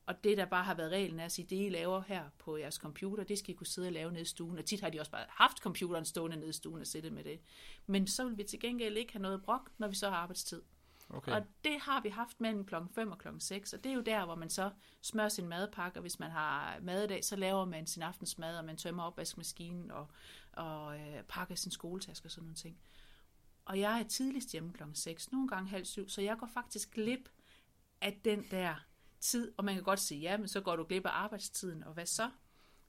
Og 0.07 0.25
det, 0.25 0.37
der 0.37 0.45
bare 0.45 0.65
har 0.65 0.75
været 0.75 0.91
reglen, 0.91 1.21
er 1.21 1.25
at 1.25 1.33
sige, 1.33 1.47
det 1.51 1.67
I 1.67 1.69
laver 1.69 2.01
her 2.01 2.25
på 2.39 2.57
jeres 2.57 2.75
computer, 2.75 3.25
det 3.25 3.39
skal 3.39 3.55
I 3.55 3.57
kunne 3.57 3.67
sidde 3.67 3.89
og 3.89 3.93
lave 3.93 4.11
nede 4.11 4.23
i 4.23 4.25
stuen. 4.25 4.59
Og 4.59 4.65
tit 4.65 4.81
har 4.81 4.91
de 4.91 5.01
også 5.01 5.13
bare 5.13 5.25
haft 5.29 5.59
computeren 5.59 6.05
stående 6.05 6.37
nede 6.37 6.49
i 6.49 6.53
stuen 6.53 6.81
og 6.81 6.87
sætte 6.87 7.11
med 7.11 7.25
det. 7.25 7.41
Men 7.87 8.07
så 8.07 8.25
vil 8.25 8.39
vi 8.39 8.43
til 8.43 8.61
gengæld 8.61 8.97
ikke 8.97 9.13
have 9.13 9.23
noget 9.23 9.43
brok, 9.43 9.71
når 9.79 9.89
vi 9.89 9.95
så 9.95 10.11
har 10.11 10.17
arbejdstid. 10.17 10.63
Okay. 11.11 11.33
Og 11.33 11.47
det 11.65 11.81
har 11.81 12.01
vi 12.01 12.09
haft 12.09 12.41
mellem 12.41 12.65
klokken 12.65 12.91
5 12.95 13.13
og 13.13 13.19
klokken 13.19 13.41
6, 13.41 13.73
og 13.73 13.85
det 13.85 13.91
er 13.91 13.95
jo 13.95 14.01
der, 14.01 14.25
hvor 14.25 14.35
man 14.35 14.51
så 14.51 14.71
smører 15.03 15.29
sin 15.29 15.49
madpakke, 15.49 15.99
og 15.99 16.01
hvis 16.01 16.19
man 16.19 16.31
har 16.31 16.79
madedag, 16.83 17.25
så 17.25 17.37
laver 17.37 17.65
man 17.65 17.87
sin 17.87 18.03
aftensmad, 18.03 18.59
og 18.59 18.65
man 18.65 18.77
tømmer 18.77 19.03
opvaskemaskinen 19.03 19.91
og, 19.91 20.07
og 20.53 20.99
øh, 20.99 21.23
pakker 21.29 21.55
sin 21.55 21.73
skoletaske 21.73 22.27
og 22.27 22.31
sådan 22.31 22.43
nogle 22.43 22.55
ting. 22.55 22.79
Og 23.69 23.81
jeg 23.81 24.01
er 24.01 24.03
tidligst 24.03 24.53
hjemme 24.53 24.73
klokken 24.73 24.95
6, 24.95 25.33
nogle 25.33 25.49
gange 25.49 25.71
halv 25.71 25.85
syv, 25.85 26.09
så 26.09 26.23
jeg 26.23 26.39
går 26.39 26.47
faktisk 26.47 26.91
glip 26.91 27.29
af 28.01 28.21
den 28.25 28.45
der 28.51 28.75
tid, 29.21 29.53
og 29.57 29.65
man 29.65 29.75
kan 29.75 29.85
godt 29.85 30.01
sige, 30.01 30.21
ja, 30.21 30.37
men 30.37 30.49
så 30.49 30.61
går 30.61 30.77
du 30.77 30.85
glip 30.85 31.07
af 31.07 31.11
arbejdstiden, 31.13 31.85
og 31.85 31.93
hvad 31.93 32.07
så? 32.07 32.31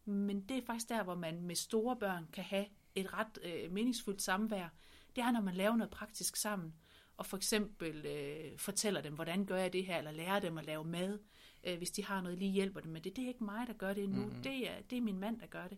Men 0.06 0.42
det 0.42 0.58
er 0.58 0.66
faktisk 0.66 0.90
der, 0.90 1.04
hvor 1.04 1.16
man 1.16 1.42
med 1.42 1.56
store 1.56 1.96
børn 1.96 2.28
kan 2.34 2.44
have 2.44 2.66
et 2.96 3.14
ret 3.14 3.40
øh, 3.44 3.72
meningsfuldt 3.72 4.22
samvær. 4.22 4.70
Det 5.16 5.22
er, 5.22 5.32
når 5.32 5.42
man 5.42 5.56
laver 5.56 5.76
noget 5.76 5.92
praktisk 5.92 6.36
sammen, 6.36 6.74
og 7.18 7.26
for 7.26 7.38
eksempel 7.38 8.06
øh, 8.06 8.58
fortæller 8.58 9.02
dem, 9.02 9.14
hvordan 9.14 9.46
gør 9.46 9.58
jeg 9.58 9.74
det 9.74 9.86
her, 9.86 9.98
eller 9.98 10.12
lærer 10.12 10.40
dem 10.40 10.58
at 10.58 10.66
lave 10.66 10.84
mad, 10.84 11.20
øh, 11.64 11.78
hvis 11.78 11.92
de 11.92 12.06
har 12.06 12.22
noget, 12.22 12.38
lige 12.38 12.52
hjælper 12.52 12.80
dem 12.80 12.92
med 12.92 13.02
det. 13.02 13.16
Det 13.16 13.24
er 13.24 13.28
ikke 13.28 13.44
mig, 13.44 13.68
der 13.68 13.74
gør 13.74 13.94
det 13.94 14.10
nu, 14.10 14.26
mm-hmm. 14.26 14.44
det, 14.44 14.70
er, 14.70 14.82
det 14.90 14.98
er 14.98 15.02
min 15.02 15.20
mand, 15.20 15.40
der 15.40 15.48
gør 15.48 15.68
det. 15.68 15.78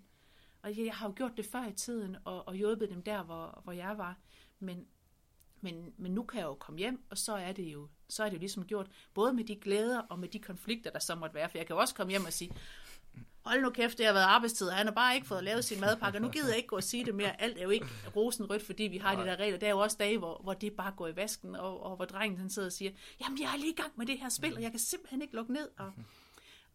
Og 0.61 0.77
jeg, 0.77 0.85
jeg 0.85 0.95
har 0.95 1.07
jo 1.07 1.13
gjort 1.15 1.37
det 1.37 1.45
før 1.45 1.67
i 1.67 1.73
tiden, 1.73 2.17
og, 2.25 2.47
og 2.47 2.55
hjulpet 2.55 2.89
dem 2.89 3.03
der, 3.03 3.23
hvor, 3.23 3.61
hvor 3.63 3.71
jeg 3.73 3.97
var, 3.97 4.17
men, 4.61 4.85
men, 5.61 5.93
men 5.97 6.11
nu 6.11 6.23
kan 6.23 6.39
jeg 6.39 6.45
jo 6.45 6.53
komme 6.53 6.77
hjem, 6.77 7.03
og 7.09 7.17
så 7.17 7.33
er 7.33 7.51
det 7.51 7.63
jo 7.63 7.87
så 8.09 8.23
er 8.23 8.29
det 8.29 8.33
jo 8.33 8.39
ligesom 8.39 8.65
gjort, 8.65 8.87
både 9.13 9.33
med 9.33 9.43
de 9.43 9.55
glæder 9.55 9.99
og 9.99 10.19
med 10.19 10.27
de 10.27 10.39
konflikter, 10.39 10.91
der 10.91 10.99
så 10.99 11.15
måtte 11.15 11.35
være, 11.35 11.49
for 11.49 11.57
jeg 11.57 11.67
kan 11.67 11.73
jo 11.73 11.79
også 11.79 11.95
komme 11.95 12.11
hjem 12.11 12.25
og 12.25 12.33
sige, 12.33 12.51
hold 13.41 13.61
nu 13.61 13.69
kæft, 13.69 13.97
det 13.97 14.05
har 14.05 14.13
været 14.13 14.25
arbejdstid, 14.25 14.67
og 14.67 14.73
han 14.73 14.85
har 14.85 14.93
bare 14.93 15.15
ikke 15.15 15.27
fået 15.27 15.43
lavet 15.43 15.65
sin 15.65 15.79
madpakke, 15.79 16.19
nu 16.19 16.29
gider 16.29 16.47
jeg 16.47 16.57
ikke 16.57 16.67
gå 16.67 16.75
og 16.75 16.83
sige 16.83 17.05
det 17.05 17.15
mere, 17.15 17.41
alt 17.41 17.57
er 17.57 17.63
jo 17.63 17.69
ikke 17.69 17.87
rosenrødt, 18.15 18.65
fordi 18.65 18.83
vi 18.83 18.97
har 18.97 19.13
Nej. 19.13 19.23
de 19.23 19.29
der 19.29 19.35
regler, 19.35 19.57
der 19.57 19.67
er 19.67 19.71
jo 19.71 19.79
også 19.79 19.97
dage, 19.99 20.17
hvor, 20.17 20.39
hvor 20.43 20.53
det 20.53 20.73
bare 20.73 20.91
går 20.97 21.07
i 21.07 21.15
vasken, 21.15 21.55
og, 21.55 21.83
og 21.83 21.95
hvor 21.95 22.05
drengen 22.05 22.39
han 22.39 22.49
sidder 22.49 22.67
og 22.67 22.71
siger, 22.71 22.91
jamen 23.21 23.41
jeg 23.41 23.53
er 23.53 23.57
lige 23.57 23.71
i 23.71 23.75
gang 23.75 23.91
med 23.95 24.05
det 24.05 24.19
her 24.19 24.29
spil, 24.29 24.55
og 24.55 24.61
jeg 24.61 24.71
kan 24.71 24.79
simpelthen 24.79 25.21
ikke 25.21 25.35
lukke 25.35 25.53
ned, 25.53 25.69
og, 25.77 25.93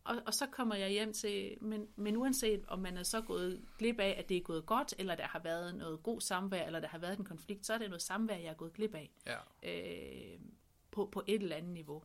og, 0.06 0.16
og 0.26 0.34
så 0.34 0.46
kommer 0.46 0.74
jeg 0.74 0.88
hjem 0.88 1.12
til, 1.12 1.56
men, 1.60 1.86
men 1.96 2.16
uanset 2.16 2.64
om 2.68 2.78
man 2.78 2.96
er 2.96 3.02
så 3.02 3.20
gået 3.20 3.62
glip 3.78 4.00
af, 4.00 4.14
at 4.18 4.28
det 4.28 4.36
er 4.36 4.40
gået 4.40 4.66
godt, 4.66 4.94
eller 4.98 5.14
der 5.14 5.26
har 5.26 5.38
været 5.38 5.74
noget 5.74 6.02
god 6.02 6.20
samvær, 6.20 6.66
eller 6.66 6.80
der 6.80 6.88
har 6.88 6.98
været 6.98 7.18
en 7.18 7.24
konflikt, 7.24 7.66
så 7.66 7.74
er 7.74 7.78
det 7.78 7.88
noget 7.88 8.02
samvær, 8.02 8.36
jeg 8.36 8.50
er 8.50 8.54
gået 8.54 8.72
glip 8.72 8.94
af. 8.94 9.10
Ja. 9.26 9.36
Øh, 9.62 10.38
på, 10.90 11.08
på 11.12 11.22
et 11.26 11.42
eller 11.42 11.56
andet 11.56 11.72
niveau. 11.72 12.02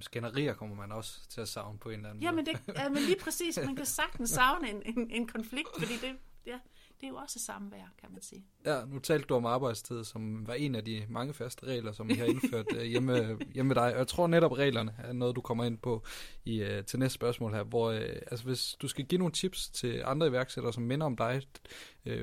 Skænderier 0.00 0.54
kommer 0.54 0.76
man 0.76 0.92
også 0.92 1.28
til 1.28 1.40
at 1.40 1.48
savne 1.48 1.78
på 1.78 1.90
en 1.90 1.94
eller 1.94 2.10
anden 2.10 2.22
Jamen, 2.22 2.46
det, 2.46 2.60
ja, 2.76 2.88
men 2.88 3.02
lige 3.02 3.18
præcis. 3.20 3.58
Man 3.64 3.76
kan 3.76 3.86
sagtens 4.00 4.30
savne 4.30 4.70
en, 4.70 4.82
en, 4.84 5.10
en 5.10 5.26
konflikt, 5.26 5.68
fordi 5.78 5.92
det, 5.92 6.16
ja, 6.46 6.58
det 7.00 7.06
er 7.06 7.08
jo 7.08 7.16
også 7.16 7.38
samvær, 7.38 7.92
kan 8.00 8.12
man 8.12 8.22
sige. 8.22 8.44
Ja, 8.64 8.84
nu 8.84 8.98
talte 8.98 9.26
du 9.26 9.34
om 9.34 9.46
arbejdstid, 9.46 10.04
som 10.04 10.46
var 10.46 10.54
en 10.54 10.74
af 10.74 10.84
de 10.84 11.06
mange 11.08 11.34
faste 11.34 11.66
regler, 11.66 11.92
som 11.92 12.08
vi 12.08 12.14
har 12.14 12.24
indført 12.24 12.66
øh, 12.76 12.82
hjemme, 12.82 13.38
hjemme 13.54 13.68
med 13.68 13.74
dig. 13.74 13.92
Og 13.92 13.98
jeg 13.98 14.08
tror 14.08 14.26
netop, 14.26 14.52
reglerne 14.52 14.94
er 14.98 15.12
noget, 15.12 15.36
du 15.36 15.40
kommer 15.40 15.64
ind 15.64 15.78
på 15.78 16.04
i, 16.44 16.62
uh, 16.62 16.84
til 16.86 16.98
næste 16.98 17.14
spørgsmål 17.14 17.52
her, 17.52 17.62
hvor 17.62 17.90
uh, 17.90 17.96
altså, 17.96 18.44
hvis 18.44 18.76
du 18.82 18.88
skal 18.88 19.04
give 19.04 19.18
nogle 19.18 19.32
tips 19.32 19.70
til 19.70 20.02
andre 20.04 20.26
iværksættere, 20.26 20.72
som 20.72 20.82
minder 20.82 21.06
om 21.06 21.16
dig, 21.16 21.42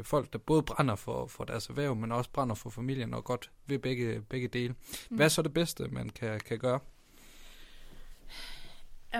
folk, 0.03 0.33
der 0.33 0.39
både 0.39 0.63
brænder 0.63 0.95
for, 0.95 1.27
for 1.27 1.43
deres 1.43 1.67
erhverv, 1.67 1.95
men 1.95 2.11
også 2.11 2.29
brænder 2.29 2.55
for 2.55 2.69
familien 2.69 3.13
og 3.13 3.23
godt 3.23 3.51
ved 3.65 3.79
begge, 3.79 4.21
begge 4.21 4.47
dele. 4.47 4.73
Mm. 5.09 5.15
Hvad 5.15 5.25
er 5.25 5.29
så 5.29 5.41
det 5.41 5.53
bedste, 5.53 5.87
man 5.87 6.09
kan, 6.09 6.39
kan 6.39 6.59
gøre? 6.59 6.79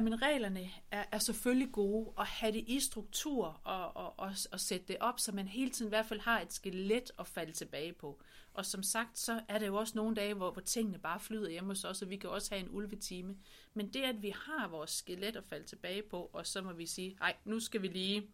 Men 0.02 0.22
reglerne 0.22 0.70
er, 0.92 1.06
er 1.12 1.18
selvfølgelig 1.18 1.72
gode, 1.72 2.14
at 2.20 2.26
have 2.26 2.52
det 2.52 2.64
i 2.68 2.80
struktur 2.80 3.62
og, 3.64 3.96
og, 3.98 4.20
og, 4.20 4.32
og 4.52 4.60
sætte 4.60 4.86
det 4.88 4.98
op, 5.00 5.20
så 5.20 5.32
man 5.32 5.48
hele 5.48 5.72
tiden 5.72 5.90
i 5.90 5.94
hvert 5.96 6.06
fald 6.06 6.20
har 6.20 6.42
et 6.42 6.54
skelet 6.54 7.12
at 7.20 7.28
falde 7.28 7.52
tilbage 7.52 7.94
på. 7.94 8.22
Og 8.54 8.66
som 8.66 8.84
sagt, 8.84 9.20
så 9.20 9.42
er 9.48 9.58
der 9.60 9.66
jo 9.66 9.76
også 9.76 9.94
nogle 9.96 10.16
dage, 10.16 10.34
hvor, 10.34 10.52
hvor 10.52 10.62
tingene 10.62 11.00
bare 11.00 11.20
flyder 11.20 11.50
hjemme 11.50 11.70
hos 11.70 11.84
os, 11.84 12.02
og 12.02 12.10
vi 12.10 12.16
kan 12.18 12.30
også 12.30 12.56
have 12.56 12.64
en 12.64 12.70
ulvetime. 12.70 13.38
Men 13.74 13.94
det, 13.94 14.02
at 14.02 14.22
vi 14.22 14.30
har 14.30 14.68
vores 14.68 14.92
skelet 14.92 15.36
at 15.36 15.44
falde 15.44 15.66
tilbage 15.66 16.02
på, 16.02 16.30
og 16.34 16.48
så 16.48 16.62
må 16.62 16.74
vi 16.74 16.86
sige, 16.86 17.18
nej, 17.20 17.36
nu 17.46 17.60
skal 17.60 17.82
vi 17.82 17.88
lige... 17.88 18.28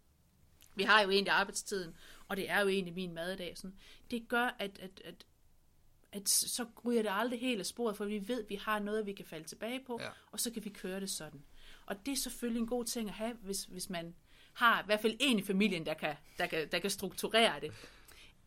Vi 0.74 0.82
har 0.82 1.02
jo 1.02 1.10
egentlig 1.10 1.32
arbejdstiden, 1.32 1.94
og 2.28 2.36
det 2.36 2.50
er 2.50 2.60
jo 2.60 2.68
egentlig 2.68 2.94
min 2.94 3.14
maddag. 3.14 3.58
Sådan. 3.58 3.76
Det 4.10 4.28
gør, 4.28 4.56
at, 4.58 4.78
at, 4.78 5.00
at 5.04 5.26
at 6.12 6.28
så 6.28 6.66
ryger 6.84 7.02
det 7.02 7.10
aldrig 7.12 7.40
helt 7.40 7.60
af 7.60 7.66
sporet, 7.66 7.96
for 7.96 8.04
vi 8.04 8.28
ved, 8.28 8.42
at 8.42 8.48
vi 8.48 8.54
har 8.54 8.78
noget, 8.78 9.06
vi 9.06 9.12
kan 9.12 9.24
falde 9.24 9.48
tilbage 9.48 9.80
på, 9.86 9.98
Ja. 10.00 10.08
og 10.32 10.40
så 10.40 10.50
kan 10.50 10.64
vi 10.64 10.70
køre 10.70 11.00
det 11.00 11.10
sådan. 11.10 11.42
Og 11.92 12.06
det 12.06 12.12
er 12.12 12.16
selvfølgelig 12.16 12.60
en 12.60 12.66
god 12.66 12.84
ting 12.84 13.08
at 13.08 13.14
have, 13.14 13.32
hvis, 13.42 13.64
hvis 13.64 13.90
man 13.90 14.14
har 14.52 14.82
i 14.82 14.86
hvert 14.86 15.00
fald 15.00 15.16
en 15.20 15.38
i 15.38 15.42
familien, 15.42 15.86
der 15.86 15.94
kan, 15.94 16.14
der 16.38 16.46
kan, 16.46 16.68
der 16.72 16.78
kan 16.78 16.90
strukturere 16.90 17.60
det. 17.60 17.72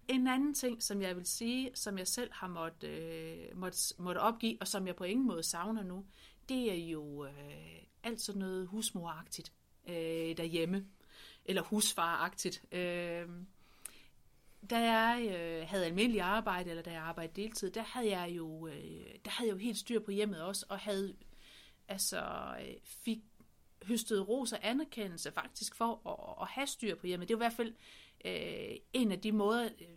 En 0.08 0.28
anden 0.28 0.54
ting, 0.54 0.84
som 0.84 1.02
jeg 1.02 1.16
vil 1.16 1.26
sige, 1.26 1.72
som 1.74 1.98
jeg 1.98 2.08
selv 2.08 2.30
har 2.34 2.48
måttet 2.48 2.90
øh, 2.90 3.58
måtte, 3.58 3.78
måtte 3.98 4.20
opgive, 4.20 4.58
og 4.62 4.68
som 4.68 4.88
jeg 4.88 4.96
på 4.96 5.04
ingen 5.04 5.28
måde 5.28 5.44
savner 5.44 5.84
nu, 5.84 6.06
det 6.50 6.72
er 6.72 6.90
jo 6.90 7.26
øh, 7.26 7.32
alt 8.04 8.22
sådan 8.22 8.40
noget 8.40 8.68
husmoragtigt 8.68 9.52
øh, 9.88 10.38
derhjemme, 10.38 10.86
eller 11.46 11.62
husfaragtigt. 11.62 12.64
Øh, 12.72 13.28
da 14.70 14.78
jeg 14.78 15.28
øh, 15.36 15.68
havde 15.68 15.86
almindelig 15.86 16.22
arbejde, 16.22 16.70
eller 16.70 16.84
da 16.84 16.92
jeg 16.92 17.02
arbejdede 17.02 17.42
deltid, 17.42 17.72
der 17.72 17.84
havde 17.84 18.18
jeg 18.18 18.30
jo, 18.38 18.68
øh, 18.68 19.06
der 19.26 19.32
havde 19.32 19.50
jeg 19.50 19.54
jo 19.54 19.60
helt 19.60 19.78
styr 19.78 20.00
på 20.00 20.12
hjemmet 20.12 20.42
også, 20.42 20.66
og 20.70 20.80
havde 20.80 21.16
altså 21.88 22.22
øh, 22.62 22.76
fik 22.84 23.20
høstet 23.88 24.28
ros 24.28 24.54
og 24.54 24.60
anerkendelse 24.62 25.32
faktisk 25.32 25.76
for 25.76 26.10
at, 26.10 26.44
at 26.44 26.48
have 26.48 26.68
styr 26.68 26.96
på 26.96 27.08
hjemmet. 27.08 27.30
Det 27.30 27.40
var 27.40 27.46
i 27.46 27.48
hvert 27.48 27.54
fald 27.54 27.74
øh, 28.26 28.78
en 28.94 29.12
af 29.12 29.20
de 29.20 29.32
måder, 29.32 29.64
øh, 29.64 29.88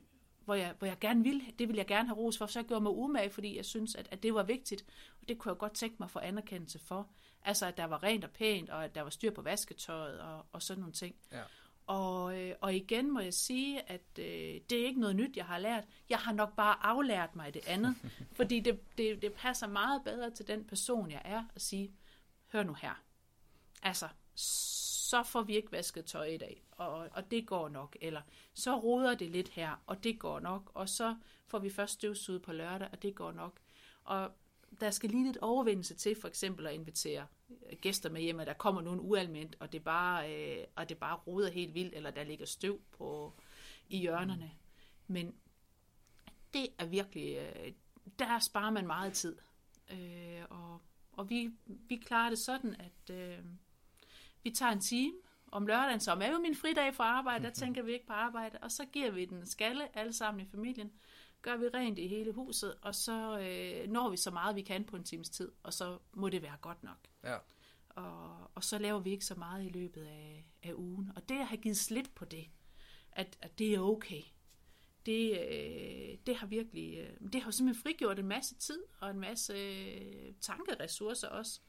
hvor 0.44 0.54
jeg, 0.54 0.74
hvor 0.78 0.86
jeg 0.86 0.98
gerne 0.98 1.22
ville, 1.22 1.42
det 1.58 1.68
ville 1.68 1.78
jeg 1.78 1.86
gerne 1.86 2.08
have 2.08 2.18
ros 2.18 2.38
for, 2.38 2.46
så 2.46 2.58
jeg 2.58 2.66
gjorde 2.66 2.82
mig 2.82 2.92
umage, 2.92 3.30
fordi 3.30 3.56
jeg 3.56 3.64
synes, 3.64 3.94
at, 3.94 4.08
at 4.10 4.22
det 4.22 4.34
var 4.34 4.42
vigtigt, 4.42 4.84
og 5.20 5.28
det 5.28 5.38
kunne 5.38 5.52
jeg 5.52 5.58
godt 5.58 5.74
tænke 5.74 5.96
mig 5.98 6.10
for 6.10 6.20
anerkendelse 6.20 6.78
for. 6.78 7.08
Altså, 7.44 7.66
at 7.66 7.76
der 7.76 7.84
var 7.84 8.02
rent 8.02 8.24
og 8.24 8.30
pænt, 8.30 8.70
og 8.70 8.84
at 8.84 8.94
der 8.94 9.02
var 9.02 9.10
styr 9.10 9.30
på 9.30 9.42
vasketøjet 9.42 10.20
og, 10.20 10.46
og 10.52 10.62
sådan 10.62 10.80
nogle 10.80 10.92
ting. 10.92 11.14
Ja. 11.32 11.42
Og, 11.86 12.40
øh, 12.40 12.54
og 12.60 12.74
igen 12.74 13.12
må 13.12 13.20
jeg 13.20 13.34
sige, 13.34 13.90
at 13.90 14.18
øh, 14.18 14.60
det 14.70 14.72
er 14.72 14.86
ikke 14.86 15.00
noget 15.00 15.16
nyt, 15.16 15.36
jeg 15.36 15.44
har 15.44 15.58
lært. 15.58 15.84
Jeg 16.10 16.18
har 16.18 16.32
nok 16.32 16.56
bare 16.56 16.86
aflært 16.86 17.36
mig 17.36 17.54
det 17.54 17.68
andet, 17.68 17.94
fordi 18.38 18.60
det, 18.60 18.80
det, 18.98 19.22
det 19.22 19.32
passer 19.32 19.66
meget 19.66 20.04
bedre 20.04 20.30
til 20.30 20.46
den 20.46 20.64
person, 20.64 21.10
jeg 21.10 21.22
er, 21.24 21.44
at 21.54 21.62
sige, 21.62 21.92
hør 22.52 22.62
nu 22.62 22.74
her. 22.74 23.02
Altså, 23.82 24.08
så 24.34 25.22
får 25.22 25.42
vi 25.42 25.56
ikke 25.56 25.72
vasket 25.72 26.04
tøj 26.04 26.24
i 26.24 26.36
dag, 26.36 26.62
og, 26.70 27.08
og 27.12 27.30
det 27.30 27.46
går 27.46 27.68
nok. 27.68 27.96
Eller 28.00 28.22
så 28.54 28.78
roder 28.78 29.14
det 29.14 29.30
lidt 29.30 29.48
her, 29.48 29.82
og 29.86 30.04
det 30.04 30.18
går 30.18 30.40
nok. 30.40 30.70
Og 30.74 30.88
så 30.88 31.16
får 31.46 31.58
vi 31.58 31.70
først 31.70 31.92
støvsuget 31.92 32.42
på 32.42 32.52
lørdag, 32.52 32.88
og 32.92 33.02
det 33.02 33.14
går 33.14 33.32
nok. 33.32 33.60
Og 34.04 34.32
der 34.80 34.90
skal 34.90 35.10
lige 35.10 35.24
lidt 35.24 35.36
overvindelse 35.36 35.94
til, 35.94 36.20
for 36.20 36.28
eksempel 36.28 36.66
at 36.66 36.74
invitere 36.74 37.26
gæster 37.80 38.10
med 38.10 38.20
hjem, 38.20 38.40
at 38.40 38.46
der 38.46 38.52
kommer 38.52 38.80
nogen 38.80 39.00
ualmindt, 39.00 39.56
og 39.60 39.72
det 39.72 39.84
bare, 39.84 40.34
øh, 40.34 40.64
og 40.76 40.88
det 40.88 40.98
bare 40.98 41.16
roder 41.16 41.50
helt 41.50 41.74
vildt, 41.74 41.94
eller 41.94 42.10
der 42.10 42.24
ligger 42.24 42.46
støv 42.46 42.80
på, 42.90 43.34
i 43.88 43.98
hjørnerne. 43.98 44.50
Men 45.06 45.34
det 46.52 46.68
er 46.78 46.86
virkelig, 46.86 47.36
øh, 47.36 47.72
der 48.18 48.38
sparer 48.38 48.70
man 48.70 48.86
meget 48.86 49.12
tid. 49.12 49.36
Øh, 49.90 50.42
og 50.50 50.80
og 51.18 51.30
vi, 51.30 51.50
vi 51.66 51.96
klarer 51.96 52.28
det 52.28 52.38
sådan, 52.38 52.76
at 52.78 53.14
øh, 53.14 53.38
vi 54.42 54.50
tager 54.50 54.72
en 54.72 54.80
time 54.80 55.14
om 55.52 55.66
lørdagen, 55.66 56.00
som 56.00 56.22
er 56.22 56.30
jo 56.30 56.38
min 56.38 56.54
fridag 56.54 56.94
fra 56.94 57.04
arbejde, 57.04 57.44
der 57.44 57.50
tænker 57.50 57.82
vi 57.82 57.92
ikke 57.92 58.06
på 58.06 58.12
arbejde, 58.12 58.58
og 58.62 58.70
så 58.70 58.84
giver 58.84 59.10
vi 59.10 59.24
den 59.24 59.46
skalle 59.46 59.98
alle 59.98 60.12
sammen 60.12 60.46
i 60.46 60.48
familien, 60.50 60.92
gør 61.42 61.56
vi 61.56 61.68
rent 61.74 61.98
i 61.98 62.08
hele 62.08 62.32
huset, 62.32 62.74
og 62.82 62.94
så 62.94 63.38
øh, 63.38 63.90
når 63.90 64.08
vi 64.08 64.16
så 64.16 64.30
meget 64.30 64.56
vi 64.56 64.62
kan 64.62 64.84
på 64.84 64.96
en 64.96 65.04
times 65.04 65.30
tid, 65.30 65.52
og 65.62 65.72
så 65.72 65.98
må 66.12 66.28
det 66.28 66.42
være 66.42 66.56
godt 66.60 66.82
nok. 66.82 66.98
Ja. 67.24 67.36
Og, 67.88 68.50
og 68.54 68.64
så 68.64 68.78
laver 68.78 69.00
vi 69.00 69.10
ikke 69.10 69.24
så 69.24 69.34
meget 69.34 69.64
i 69.64 69.68
løbet 69.68 70.02
af, 70.02 70.46
af 70.62 70.72
ugen. 70.74 71.12
Og 71.16 71.28
det 71.28 71.38
at 71.38 71.46
have 71.46 71.60
givet 71.60 71.76
slip 71.76 72.08
på 72.14 72.24
det, 72.24 72.50
at, 73.12 73.38
at 73.42 73.58
det 73.58 73.74
er 73.74 73.80
okay, 73.80 74.22
det, 75.06 75.30
øh, 75.30 76.18
det 76.26 76.36
har 76.36 76.46
virkelig, 76.46 76.98
øh, 76.98 77.30
det 77.32 77.42
har 77.42 77.50
simpelthen 77.50 77.82
frigjort 77.82 78.18
en 78.18 78.28
masse 78.28 78.54
tid 78.54 78.82
og 79.00 79.10
en 79.10 79.20
masse 79.20 79.52
øh, 79.52 80.34
tankeressourcer 80.40 81.28
også. 81.28 81.60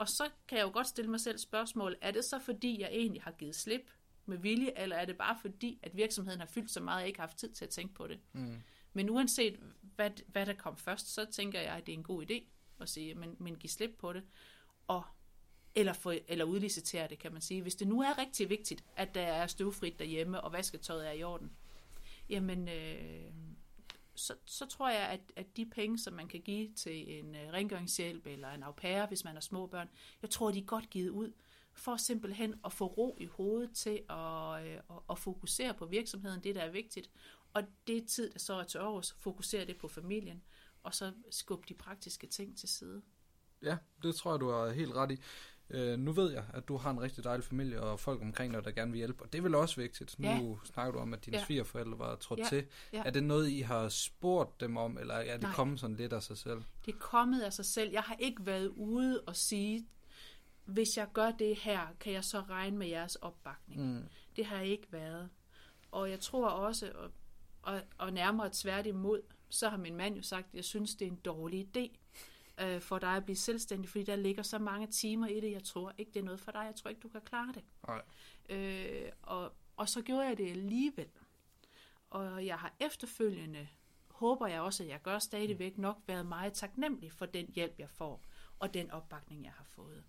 Og 0.00 0.08
så 0.08 0.28
kan 0.48 0.58
jeg 0.58 0.64
jo 0.64 0.70
godt 0.72 0.86
stille 0.86 1.10
mig 1.10 1.20
selv 1.20 1.38
spørgsmål, 1.38 1.96
er 2.00 2.10
det 2.10 2.24
så 2.24 2.38
fordi, 2.38 2.80
jeg 2.80 2.88
egentlig 2.92 3.22
har 3.22 3.30
givet 3.30 3.54
slip 3.54 3.90
med 4.26 4.38
vilje, 4.38 4.72
eller 4.76 4.96
er 4.96 5.04
det 5.04 5.18
bare 5.18 5.38
fordi, 5.40 5.80
at 5.82 5.96
virksomheden 5.96 6.40
har 6.40 6.46
fyldt 6.46 6.70
så 6.70 6.80
meget, 6.80 6.96
at 6.96 7.00
jeg 7.00 7.08
ikke 7.08 7.20
har 7.20 7.26
haft 7.26 7.38
tid 7.38 7.52
til 7.52 7.64
at 7.64 7.70
tænke 7.70 7.94
på 7.94 8.06
det? 8.06 8.20
Mm. 8.32 8.62
Men 8.92 9.10
uanset 9.10 9.60
hvad, 9.96 10.10
hvad 10.26 10.46
der 10.46 10.52
kom 10.52 10.76
først, 10.76 11.14
så 11.14 11.24
tænker 11.24 11.60
jeg, 11.60 11.72
at 11.74 11.86
det 11.86 11.92
er 11.92 11.96
en 11.96 12.04
god 12.04 12.30
idé 12.30 12.44
at 12.80 12.88
sige, 12.88 13.14
men, 13.14 13.36
men 13.38 13.56
give 13.56 13.70
slip 13.70 13.90
på 13.98 14.12
det. 14.12 14.22
Og 14.86 15.02
eller, 15.74 15.92
for, 15.92 16.14
eller 16.28 16.44
udlicitere 16.44 17.08
det, 17.08 17.18
kan 17.18 17.32
man 17.32 17.42
sige. 17.42 17.62
Hvis 17.62 17.74
det 17.74 17.88
nu 17.88 18.00
er 18.00 18.18
rigtig 18.18 18.50
vigtigt, 18.50 18.84
at 18.96 19.14
der 19.14 19.22
er 19.22 19.46
støvfrit 19.46 19.98
derhjemme, 19.98 20.40
og 20.40 20.52
vasketøjet 20.52 21.08
er 21.08 21.12
i 21.12 21.22
orden, 21.22 21.52
jamen, 22.28 22.68
øh, 22.68 23.32
så, 24.20 24.34
så 24.46 24.66
tror 24.66 24.88
jeg, 24.88 25.08
at, 25.08 25.20
at 25.36 25.56
de 25.56 25.66
penge, 25.66 25.98
som 25.98 26.12
man 26.12 26.28
kan 26.28 26.40
give 26.40 26.72
til 26.72 27.18
en 27.18 27.34
øh, 27.34 27.52
rengøringshjælp 27.52 28.26
eller 28.26 28.50
en 28.50 28.62
au 28.62 28.72
pair, 28.72 29.06
hvis 29.06 29.24
man 29.24 29.34
har 29.34 29.40
små 29.40 29.66
børn, 29.66 29.88
jeg 30.22 30.30
tror, 30.30 30.50
de 30.50 30.58
er 30.58 30.64
godt 30.64 30.90
givet 30.90 31.10
ud 31.10 31.32
for 31.72 31.96
simpelthen 31.96 32.54
at 32.64 32.72
få 32.72 32.86
ro 32.86 33.16
i 33.20 33.26
hovedet 33.26 33.72
til 33.72 34.02
at, 34.10 34.66
øh, 34.66 34.74
at, 34.74 34.96
at 35.10 35.18
fokusere 35.18 35.74
på 35.74 35.86
virksomheden, 35.86 36.42
det 36.42 36.54
der 36.54 36.60
er 36.60 36.70
vigtigt, 36.70 37.10
og 37.54 37.62
det 37.86 38.08
tid, 38.08 38.30
der 38.30 38.38
så 38.38 38.54
er 38.54 38.64
til 38.64 38.80
års, 38.80 39.12
fokusere 39.12 39.64
det 39.64 39.78
på 39.78 39.88
familien, 39.88 40.42
og 40.82 40.94
så 40.94 41.12
skubbe 41.30 41.66
de 41.68 41.74
praktiske 41.74 42.26
ting 42.26 42.58
til 42.58 42.68
side. 42.68 43.02
Ja, 43.62 43.76
det 44.02 44.14
tror 44.14 44.30
jeg, 44.30 44.40
du 44.40 44.50
har 44.50 44.70
helt 44.70 44.94
ret 44.94 45.10
i. 45.10 45.16
Øh, 45.70 45.98
nu 45.98 46.12
ved 46.12 46.32
jeg, 46.32 46.44
at 46.54 46.68
du 46.68 46.76
har 46.76 46.90
en 46.90 47.00
rigtig 47.00 47.24
dejlig 47.24 47.44
familie 47.44 47.80
og 47.80 48.00
folk 48.00 48.22
omkring 48.22 48.54
dig, 48.54 48.64
der 48.64 48.70
gerne 48.70 48.90
vil 48.90 48.98
hjælpe, 48.98 49.24
og 49.24 49.32
det 49.32 49.38
er 49.38 49.42
vel 49.42 49.54
også 49.54 49.80
vigtigt. 49.80 50.16
Ja. 50.22 50.38
Nu 50.38 50.58
snakker 50.64 50.92
du 50.92 50.98
om, 50.98 51.14
at 51.14 51.26
dine 51.26 51.36
ja. 51.38 51.44
svigerforældre 51.44 51.98
var 51.98 52.16
trådt 52.16 52.40
ja. 52.40 52.44
til. 52.48 52.66
Ja. 52.92 53.02
Er 53.06 53.10
det 53.10 53.24
noget, 53.24 53.48
I 53.48 53.60
har 53.60 53.88
spurgt 53.88 54.60
dem 54.60 54.76
om, 54.76 54.98
eller 54.98 55.14
er 55.14 55.32
det 55.32 55.42
Nej. 55.42 55.52
kommet 55.52 55.80
sådan 55.80 55.96
lidt 55.96 56.12
af 56.12 56.22
sig 56.22 56.38
selv? 56.38 56.62
Det 56.86 56.94
er 56.94 56.98
kommet 56.98 57.42
af 57.42 57.52
sig 57.52 57.64
selv. 57.64 57.90
Jeg 57.92 58.02
har 58.02 58.16
ikke 58.18 58.46
været 58.46 58.68
ude 58.68 59.20
og 59.20 59.36
sige, 59.36 59.86
hvis 60.64 60.96
jeg 60.96 61.08
gør 61.12 61.30
det 61.30 61.56
her, 61.56 61.80
kan 62.00 62.12
jeg 62.12 62.24
så 62.24 62.40
regne 62.40 62.76
med 62.76 62.86
jeres 62.86 63.16
opbakning. 63.16 63.94
Mm. 63.94 64.02
Det 64.36 64.46
har 64.46 64.56
jeg 64.56 64.66
ikke 64.66 64.92
været. 64.92 65.28
Og 65.90 66.10
jeg 66.10 66.20
tror 66.20 66.48
også, 66.48 66.92
og, 66.94 67.10
og, 67.62 67.80
og 67.98 68.12
nærmere 68.12 68.50
tværtimod, 68.62 69.20
så 69.48 69.68
har 69.68 69.76
min 69.76 69.96
mand 69.96 70.16
jo 70.16 70.22
sagt, 70.22 70.46
at 70.48 70.54
jeg 70.54 70.64
synes, 70.64 70.94
det 70.94 71.06
er 71.06 71.10
en 71.10 71.16
dårlig 71.16 71.68
idé 71.76 71.96
øh, 72.60 72.80
for 72.80 72.98
dig 72.98 73.16
at 73.16 73.24
blive 73.24 73.36
selvstændig, 73.36 73.88
fordi 73.88 74.04
der 74.04 74.16
ligger 74.16 74.42
så 74.42 74.58
mange 74.58 74.86
timer 74.86 75.26
i 75.26 75.40
det. 75.40 75.52
Jeg 75.52 75.64
tror 75.64 75.92
ikke, 75.98 76.12
det 76.12 76.20
er 76.20 76.24
noget 76.24 76.40
for 76.40 76.52
dig. 76.52 76.64
Jeg 76.66 76.74
tror 76.74 76.88
ikke, 76.88 77.00
du 77.00 77.08
kan 77.08 77.20
klare 77.20 77.52
det. 77.52 77.64
Nej. 77.86 78.02
Øh, 78.48 79.12
og, 79.22 79.52
og 79.76 79.88
så 79.88 80.02
gjorde 80.02 80.26
jeg 80.26 80.38
det 80.38 80.50
alligevel. 80.50 81.08
Og 82.10 82.46
jeg 82.46 82.58
har 82.58 82.74
efterfølgende, 82.80 83.68
håber 84.08 84.46
jeg 84.46 84.60
også, 84.60 84.82
at 84.82 84.88
jeg 84.88 85.02
gør 85.02 85.18
stadigvæk 85.18 85.78
nok, 85.78 85.98
været 86.06 86.26
meget 86.26 86.52
taknemmelig 86.52 87.12
for 87.12 87.26
den 87.26 87.46
hjælp, 87.54 87.78
jeg 87.78 87.90
får, 87.90 88.24
og 88.58 88.74
den 88.74 88.90
opbakning, 88.90 89.44
jeg 89.44 89.52
har 89.52 89.64
fået. 89.64 90.04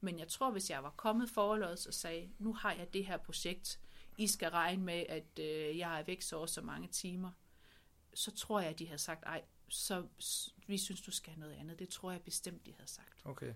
Men 0.00 0.18
jeg 0.18 0.28
tror, 0.28 0.50
hvis 0.50 0.70
jeg 0.70 0.82
var 0.82 0.90
kommet 0.90 1.30
forløs 1.30 1.86
og 1.86 1.94
sagde, 1.94 2.30
nu 2.38 2.52
har 2.52 2.72
jeg 2.72 2.94
det 2.94 3.06
her 3.06 3.16
projekt, 3.16 3.80
I 4.18 4.26
skal 4.26 4.50
regne 4.50 4.84
med, 4.84 5.04
at 5.08 5.38
øh, 5.38 5.78
jeg 5.78 6.00
er 6.00 6.04
væk 6.04 6.22
så 6.22 6.46
så 6.46 6.62
mange 6.62 6.88
timer, 6.88 7.30
så 8.14 8.30
tror 8.30 8.60
jeg, 8.60 8.70
at 8.70 8.78
de 8.78 8.86
havde 8.86 8.98
sagt, 8.98 9.24
ej, 9.26 9.42
så 9.74 10.06
vi 10.66 10.78
synes, 10.78 11.00
du 11.00 11.10
skal 11.10 11.32
noget 11.38 11.52
andet. 11.52 11.78
Det 11.78 11.88
tror 11.88 12.10
jeg 12.10 12.22
bestemt, 12.22 12.66
de 12.66 12.72
havde 12.72 12.90
sagt. 12.90 13.22
Okay. 13.24 13.54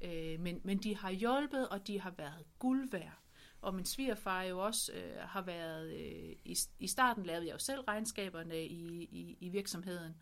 Øh, 0.00 0.40
men, 0.40 0.60
men 0.64 0.78
de 0.78 0.96
har 0.96 1.10
hjulpet, 1.10 1.68
og 1.68 1.86
de 1.86 2.00
har 2.00 2.10
været 2.10 2.44
guld 2.58 2.90
værd. 2.90 3.18
Og 3.60 3.74
min 3.74 3.84
svigerfar 3.84 4.42
jo 4.42 4.58
også 4.58 4.92
øh, 4.92 5.16
har 5.20 5.42
været, 5.42 5.92
øh, 5.92 6.36
i, 6.44 6.56
i 6.78 6.86
starten 6.86 7.26
lavede 7.26 7.46
jeg 7.46 7.52
jo 7.52 7.58
selv 7.58 7.80
regnskaberne 7.80 8.64
i, 8.66 9.02
i, 9.04 9.36
i 9.40 9.48
virksomheden, 9.48 10.14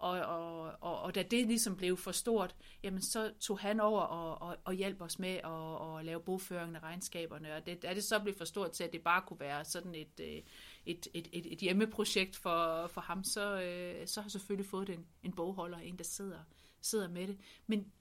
og, 0.00 0.20
og, 0.20 0.76
og, 0.80 1.00
og 1.02 1.14
da 1.14 1.22
det 1.22 1.46
ligesom 1.46 1.76
blev 1.76 1.96
for 1.96 2.12
stort, 2.12 2.56
jamen 2.82 3.02
så 3.02 3.32
tog 3.40 3.58
han 3.58 3.80
over 3.80 4.00
og, 4.00 4.48
og, 4.48 4.56
og 4.64 4.74
hjalp 4.74 5.00
os 5.00 5.18
med 5.18 5.36
at, 5.44 5.98
at 5.98 6.04
lave 6.04 6.20
bogføringen 6.20 6.76
af 6.76 6.82
regnskaberne. 6.82 7.54
Og 7.54 7.66
det, 7.66 7.82
da 7.82 7.94
det 7.94 8.04
så 8.04 8.20
blev 8.20 8.34
for 8.34 8.44
stort 8.44 8.72
til, 8.72 8.84
at 8.84 8.92
det 8.92 9.02
bare 9.02 9.22
kunne 9.22 9.40
være 9.40 9.64
sådan 9.64 9.94
et, 9.94 10.20
øh, 10.20 10.42
et, 10.86 11.08
et, 11.14 11.28
et, 11.32 11.52
et 11.52 11.58
hjemmeprojekt 11.58 12.36
for, 12.36 12.86
for 12.86 13.00
ham, 13.00 13.24
så, 13.24 13.62
øh, 13.62 14.06
så 14.06 14.20
har 14.20 14.26
jeg 14.26 14.32
selvfølgelig 14.32 14.66
fået 14.66 14.90
en, 14.90 15.06
en 15.22 15.32
bogholder, 15.32 15.78
en 15.78 15.98
der 15.98 16.04
sidder, 16.04 16.40
sidder 16.80 17.08
med 17.08 17.26
det. 17.28 17.38
Men 17.66 17.92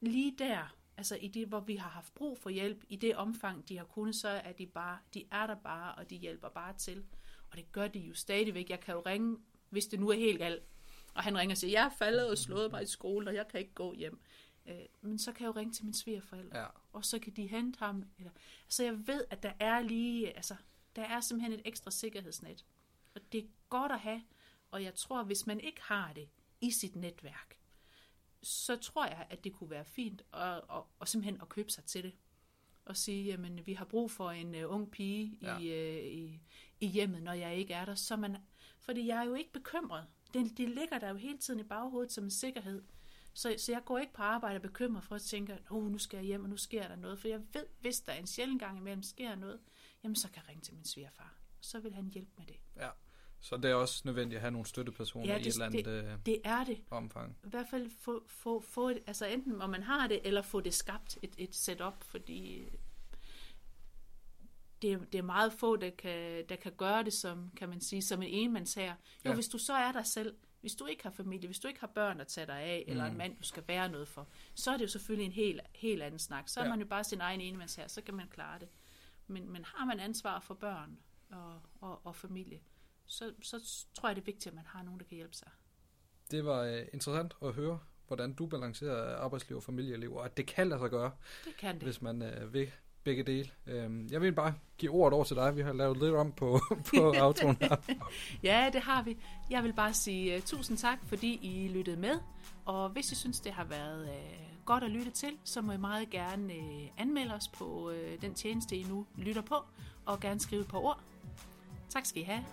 lige 0.00 0.34
der, 0.38 0.76
altså 0.96 1.16
i 1.16 1.28
det, 1.28 1.48
hvor 1.48 1.60
vi 1.60 1.76
har 1.76 1.88
haft 1.88 2.14
brug 2.14 2.38
for 2.38 2.50
hjælp, 2.50 2.84
i 2.88 2.96
det 2.96 3.16
omfang, 3.16 3.68
de 3.68 3.76
har 3.76 3.84
kunnet, 3.84 4.14
så 4.14 4.28
er 4.28 4.52
de 4.52 4.66
bare, 4.66 4.98
de 5.14 5.24
er 5.30 5.46
der 5.46 5.54
bare, 5.54 5.94
og 5.94 6.10
de 6.10 6.16
hjælper 6.16 6.48
bare 6.48 6.74
til. 6.78 7.04
Og 7.50 7.56
det 7.56 7.72
gør 7.72 7.88
de 7.88 7.98
jo 7.98 8.14
stadigvæk. 8.14 8.70
Jeg 8.70 8.80
kan 8.80 8.94
jo 8.94 9.00
ringe, 9.00 9.38
hvis 9.70 9.86
det 9.86 10.00
nu 10.00 10.08
er 10.08 10.14
helt 10.16 10.38
galt, 10.38 10.62
og 11.14 11.22
han 11.22 11.38
ringer 11.38 11.54
og 11.54 11.58
siger, 11.58 11.70
jeg 11.70 11.86
er 11.86 11.96
faldet 11.98 12.30
og 12.30 12.38
slået 12.38 12.70
mig 12.70 12.82
i 12.82 12.86
skole, 12.86 13.30
og 13.30 13.34
jeg 13.34 13.48
kan 13.48 13.60
ikke 13.60 13.74
gå 13.74 13.94
hjem. 13.94 14.20
Øh, 14.66 14.74
men 15.00 15.18
så 15.18 15.32
kan 15.32 15.44
jeg 15.44 15.54
jo 15.54 15.60
ringe 15.60 15.72
til 15.72 15.84
min 15.84 15.94
svigerforældre, 15.94 16.58
ja. 16.58 16.66
og 16.92 17.04
så 17.04 17.18
kan 17.18 17.32
de 17.32 17.46
hente 17.46 17.78
ham. 17.78 18.04
Eller, 18.18 18.30
altså 18.64 18.84
jeg 18.84 19.06
ved, 19.06 19.24
at 19.30 19.42
der 19.42 19.52
er 19.60 19.80
lige, 19.80 20.36
altså 20.36 20.56
der 20.96 21.02
er 21.02 21.20
simpelthen 21.20 21.52
et 21.52 21.62
ekstra 21.64 21.90
sikkerhedsnet. 21.90 22.64
Og 23.14 23.20
det 23.32 23.44
er 23.44 23.48
godt 23.68 23.92
at 23.92 24.00
have, 24.00 24.22
og 24.70 24.82
jeg 24.82 24.94
tror, 24.94 25.22
hvis 25.22 25.46
man 25.46 25.60
ikke 25.60 25.82
har 25.82 26.12
det 26.12 26.28
i 26.60 26.70
sit 26.70 26.96
netværk, 26.96 27.58
så 28.42 28.76
tror 28.76 29.06
jeg, 29.06 29.26
at 29.30 29.44
det 29.44 29.52
kunne 29.52 29.70
være 29.70 29.84
fint 29.84 30.22
at, 30.32 30.54
at, 30.56 30.82
at 31.00 31.08
simpelthen 31.08 31.40
at 31.40 31.48
købe 31.48 31.70
sig 31.70 31.84
til 31.84 32.02
det. 32.02 32.12
Og 32.84 32.96
sige, 32.96 33.24
jamen, 33.24 33.66
vi 33.66 33.72
har 33.72 33.84
brug 33.84 34.10
for 34.10 34.30
en 34.30 34.54
uh, 34.54 34.74
ung 34.74 34.90
pige 34.90 35.38
ja. 35.42 35.58
i, 35.58 35.98
uh, 35.98 36.12
i, 36.12 36.40
i 36.80 36.86
hjemmet, 36.86 37.22
når 37.22 37.32
jeg 37.32 37.56
ikke 37.56 37.74
er 37.74 37.84
der. 37.84 37.94
Så 37.94 38.16
man, 38.16 38.36
fordi 38.80 39.06
jeg 39.06 39.18
er 39.18 39.26
jo 39.26 39.34
ikke 39.34 39.52
bekymret. 39.52 40.06
Det, 40.34 40.58
det 40.58 40.68
ligger 40.68 40.98
der 40.98 41.08
jo 41.08 41.16
hele 41.16 41.38
tiden 41.38 41.60
i 41.60 41.62
baghovedet 41.62 42.12
som 42.12 42.24
en 42.24 42.30
sikkerhed. 42.30 42.82
Så, 43.34 43.54
så 43.58 43.72
jeg 43.72 43.84
går 43.84 43.98
ikke 43.98 44.12
på 44.12 44.22
arbejde 44.22 44.56
og 44.56 44.62
bekymrer 44.62 45.00
for 45.00 45.14
at 45.14 45.22
tænke, 45.22 45.58
oh, 45.70 45.90
nu 45.90 45.98
skal 45.98 46.16
jeg 46.16 46.26
hjem, 46.26 46.44
og 46.44 46.50
nu 46.50 46.56
sker 46.56 46.88
der 46.88 46.96
noget. 46.96 47.18
For 47.18 47.28
jeg 47.28 47.40
ved, 47.52 47.66
hvis 47.80 48.00
der 48.00 48.12
en 48.12 48.26
sjældent 48.26 48.60
gang 48.60 48.78
imellem 48.78 49.02
sker 49.02 49.34
noget, 49.34 49.60
jamen 50.04 50.16
så 50.16 50.28
kan 50.30 50.42
jeg 50.42 50.48
ringe 50.48 50.62
til 50.62 50.74
min 50.74 50.84
svigerfar. 50.84 51.34
Så 51.60 51.80
vil 51.80 51.94
han 51.94 52.08
hjælpe 52.08 52.30
med 52.38 52.46
det. 52.46 52.56
Ja, 52.76 52.88
Så 53.40 53.56
det 53.56 53.70
er 53.70 53.74
også 53.74 54.02
nødvendigt 54.04 54.36
at 54.36 54.40
have 54.40 54.50
nogle 54.50 54.66
støttepersoner 54.66 55.26
Ja, 55.26 55.36
i 55.36 55.40
et 55.40 55.44
det- 55.44 55.52
eller 55.52 55.66
andet 55.66 55.86
øh, 55.86 56.18
Det 56.26 56.40
er 56.44 56.64
det. 56.64 56.84
omfang. 56.90 57.36
I 57.44 57.48
hvert 57.48 57.66
fald 57.70 57.90
få, 58.00 58.24
få, 58.28 58.60
få 58.60 58.88
et, 58.88 59.02
altså 59.06 59.26
enten 59.26 59.62
om 59.62 59.70
man 59.70 59.82
har 59.82 60.06
det, 60.08 60.20
eller 60.24 60.42
få 60.42 60.60
det 60.60 60.74
skabt, 60.74 61.18
et, 61.22 61.34
et 61.38 61.54
setup, 61.54 62.04
fordi 62.04 62.68
det, 64.82 64.92
er- 64.92 64.98
det 65.04 65.18
er 65.18 65.22
meget 65.22 65.52
få, 65.52 65.76
der 65.76 65.90
kan, 65.90 66.44
der 66.48 66.56
kan 66.56 66.72
gøre 66.72 67.04
det 67.04 67.12
som, 67.12 67.50
kan 67.56 67.68
man 67.68 67.80
sige, 67.80 68.02
som 68.02 68.22
en 68.22 68.28
enmandsher. 68.28 68.88
Jo, 69.24 69.30
Ja. 69.30 69.34
hvis 69.34 69.48
du 69.48 69.58
så 69.58 69.72
er 69.74 69.92
dig 69.92 70.06
selv, 70.06 70.36
hvis 70.60 70.74
du 70.74 70.86
ikke 70.86 71.02
har 71.02 71.10
familie, 71.10 71.46
hvis 71.48 71.58
du 71.58 71.68
ikke 71.68 71.80
har 71.80 71.86
børn 71.94 72.20
at 72.20 72.26
tage 72.26 72.46
dig 72.46 72.58
af, 72.60 72.84
eller 72.86 73.04
Mm. 73.04 73.10
en 73.10 73.18
mand, 73.18 73.36
du 73.36 73.42
skal 73.42 73.64
være 73.68 73.88
noget 73.88 74.08
for, 74.08 74.28
så 74.54 74.70
er 74.70 74.76
det 74.76 74.84
jo 74.84 74.88
selvfølgelig 74.90 75.26
en 75.26 75.32
helt, 75.32 75.60
helt 75.74 76.02
anden 76.02 76.18
snak. 76.18 76.48
Så 76.48 76.60
er 76.60 76.64
Ja. 76.64 76.70
man 76.70 76.80
jo 76.80 76.86
bare 76.86 77.04
sin 77.04 77.20
egen 77.20 77.40
enmandsher, 77.40 77.86
så 77.88 78.00
kan 78.02 78.14
man 78.14 78.28
klare 78.28 78.58
det. 78.58 78.68
Men, 79.26 79.52
men 79.52 79.64
har 79.64 79.84
man 79.84 80.00
ansvar 80.00 80.40
for 80.40 80.54
børn 80.54 80.98
og, 81.30 81.60
og, 81.80 82.06
og 82.06 82.16
familie, 82.16 82.60
så, 83.06 83.32
så 83.42 83.84
tror 83.94 84.08
jeg, 84.08 84.16
det 84.16 84.22
er 84.22 84.26
vigtigt, 84.26 84.46
at 84.46 84.54
man 84.54 84.64
har 84.66 84.82
nogen, 84.82 85.00
der 85.00 85.06
kan 85.06 85.16
hjælpe 85.16 85.34
sig. 85.36 85.48
Det 86.30 86.44
var 86.44 86.60
øh, 86.62 86.82
interessant 86.92 87.34
at 87.42 87.52
høre, 87.52 87.78
hvordan 88.06 88.34
du 88.34 88.46
balancerer 88.46 89.16
arbejdsliv 89.16 89.56
og 89.56 89.62
familieliv, 89.62 90.14
og 90.14 90.24
at 90.24 90.36
det 90.36 90.46
kan 90.46 90.68
lade 90.68 90.80
sig 90.80 90.90
gøre, 90.90 91.10
Det 91.44 91.56
kan 91.56 91.74
det. 91.74 91.82
hvis 91.82 92.02
man 92.02 92.22
øh, 92.22 92.52
vil 92.52 92.70
begge 93.04 93.22
dele. 93.22 93.50
Øhm, 93.66 94.08
jeg 94.10 94.20
vil 94.20 94.32
bare 94.32 94.54
give 94.78 94.92
ordet 94.92 95.14
over 95.14 95.24
til 95.24 95.36
dig. 95.36 95.56
Vi 95.56 95.62
har 95.62 95.72
lavet 95.72 95.96
lidt 95.98 96.14
om 96.14 96.32
på, 96.32 96.60
på 96.94 97.12
autoen 97.12 97.56
her. 97.60 97.76
Ja, 98.42 98.70
det 98.72 98.80
har 98.80 99.02
vi. 99.02 99.18
Jeg 99.50 99.62
vil 99.64 99.72
bare 99.72 99.94
sige 99.94 100.36
uh, 100.36 100.42
tusind 100.42 100.78
tak, 100.78 100.98
fordi 101.06 101.38
I 101.42 101.68
lyttede 101.68 101.96
med. 101.96 102.18
Og 102.64 102.88
hvis 102.88 103.12
I 103.12 103.14
synes, 103.14 103.40
det 103.40 103.52
har 103.52 103.64
været 103.64 104.02
uh, 104.08 104.51
godt 104.64 104.84
at 104.84 104.90
lytte 104.90 105.10
til, 105.10 105.30
så 105.44 105.62
må 105.62 105.72
I 105.72 105.76
meget 105.76 106.10
gerne 106.10 106.54
uh, 106.58 106.88
anmelde 106.96 107.34
os 107.34 107.48
på 107.48 107.90
øh, 107.90 108.20
den 108.20 108.34
tjeneste, 108.34 108.76
I 108.76 108.82
nu 108.82 109.06
lytter 109.16 109.42
på, 109.42 109.54
og 110.06 110.20
gerne 110.20 110.40
skrive 110.40 110.60
et 110.60 110.68
par 110.68 110.78
ord. 110.78 111.00
Tak 111.88 112.06
skal 112.06 112.22
I 112.22 112.24
have. 112.24 112.44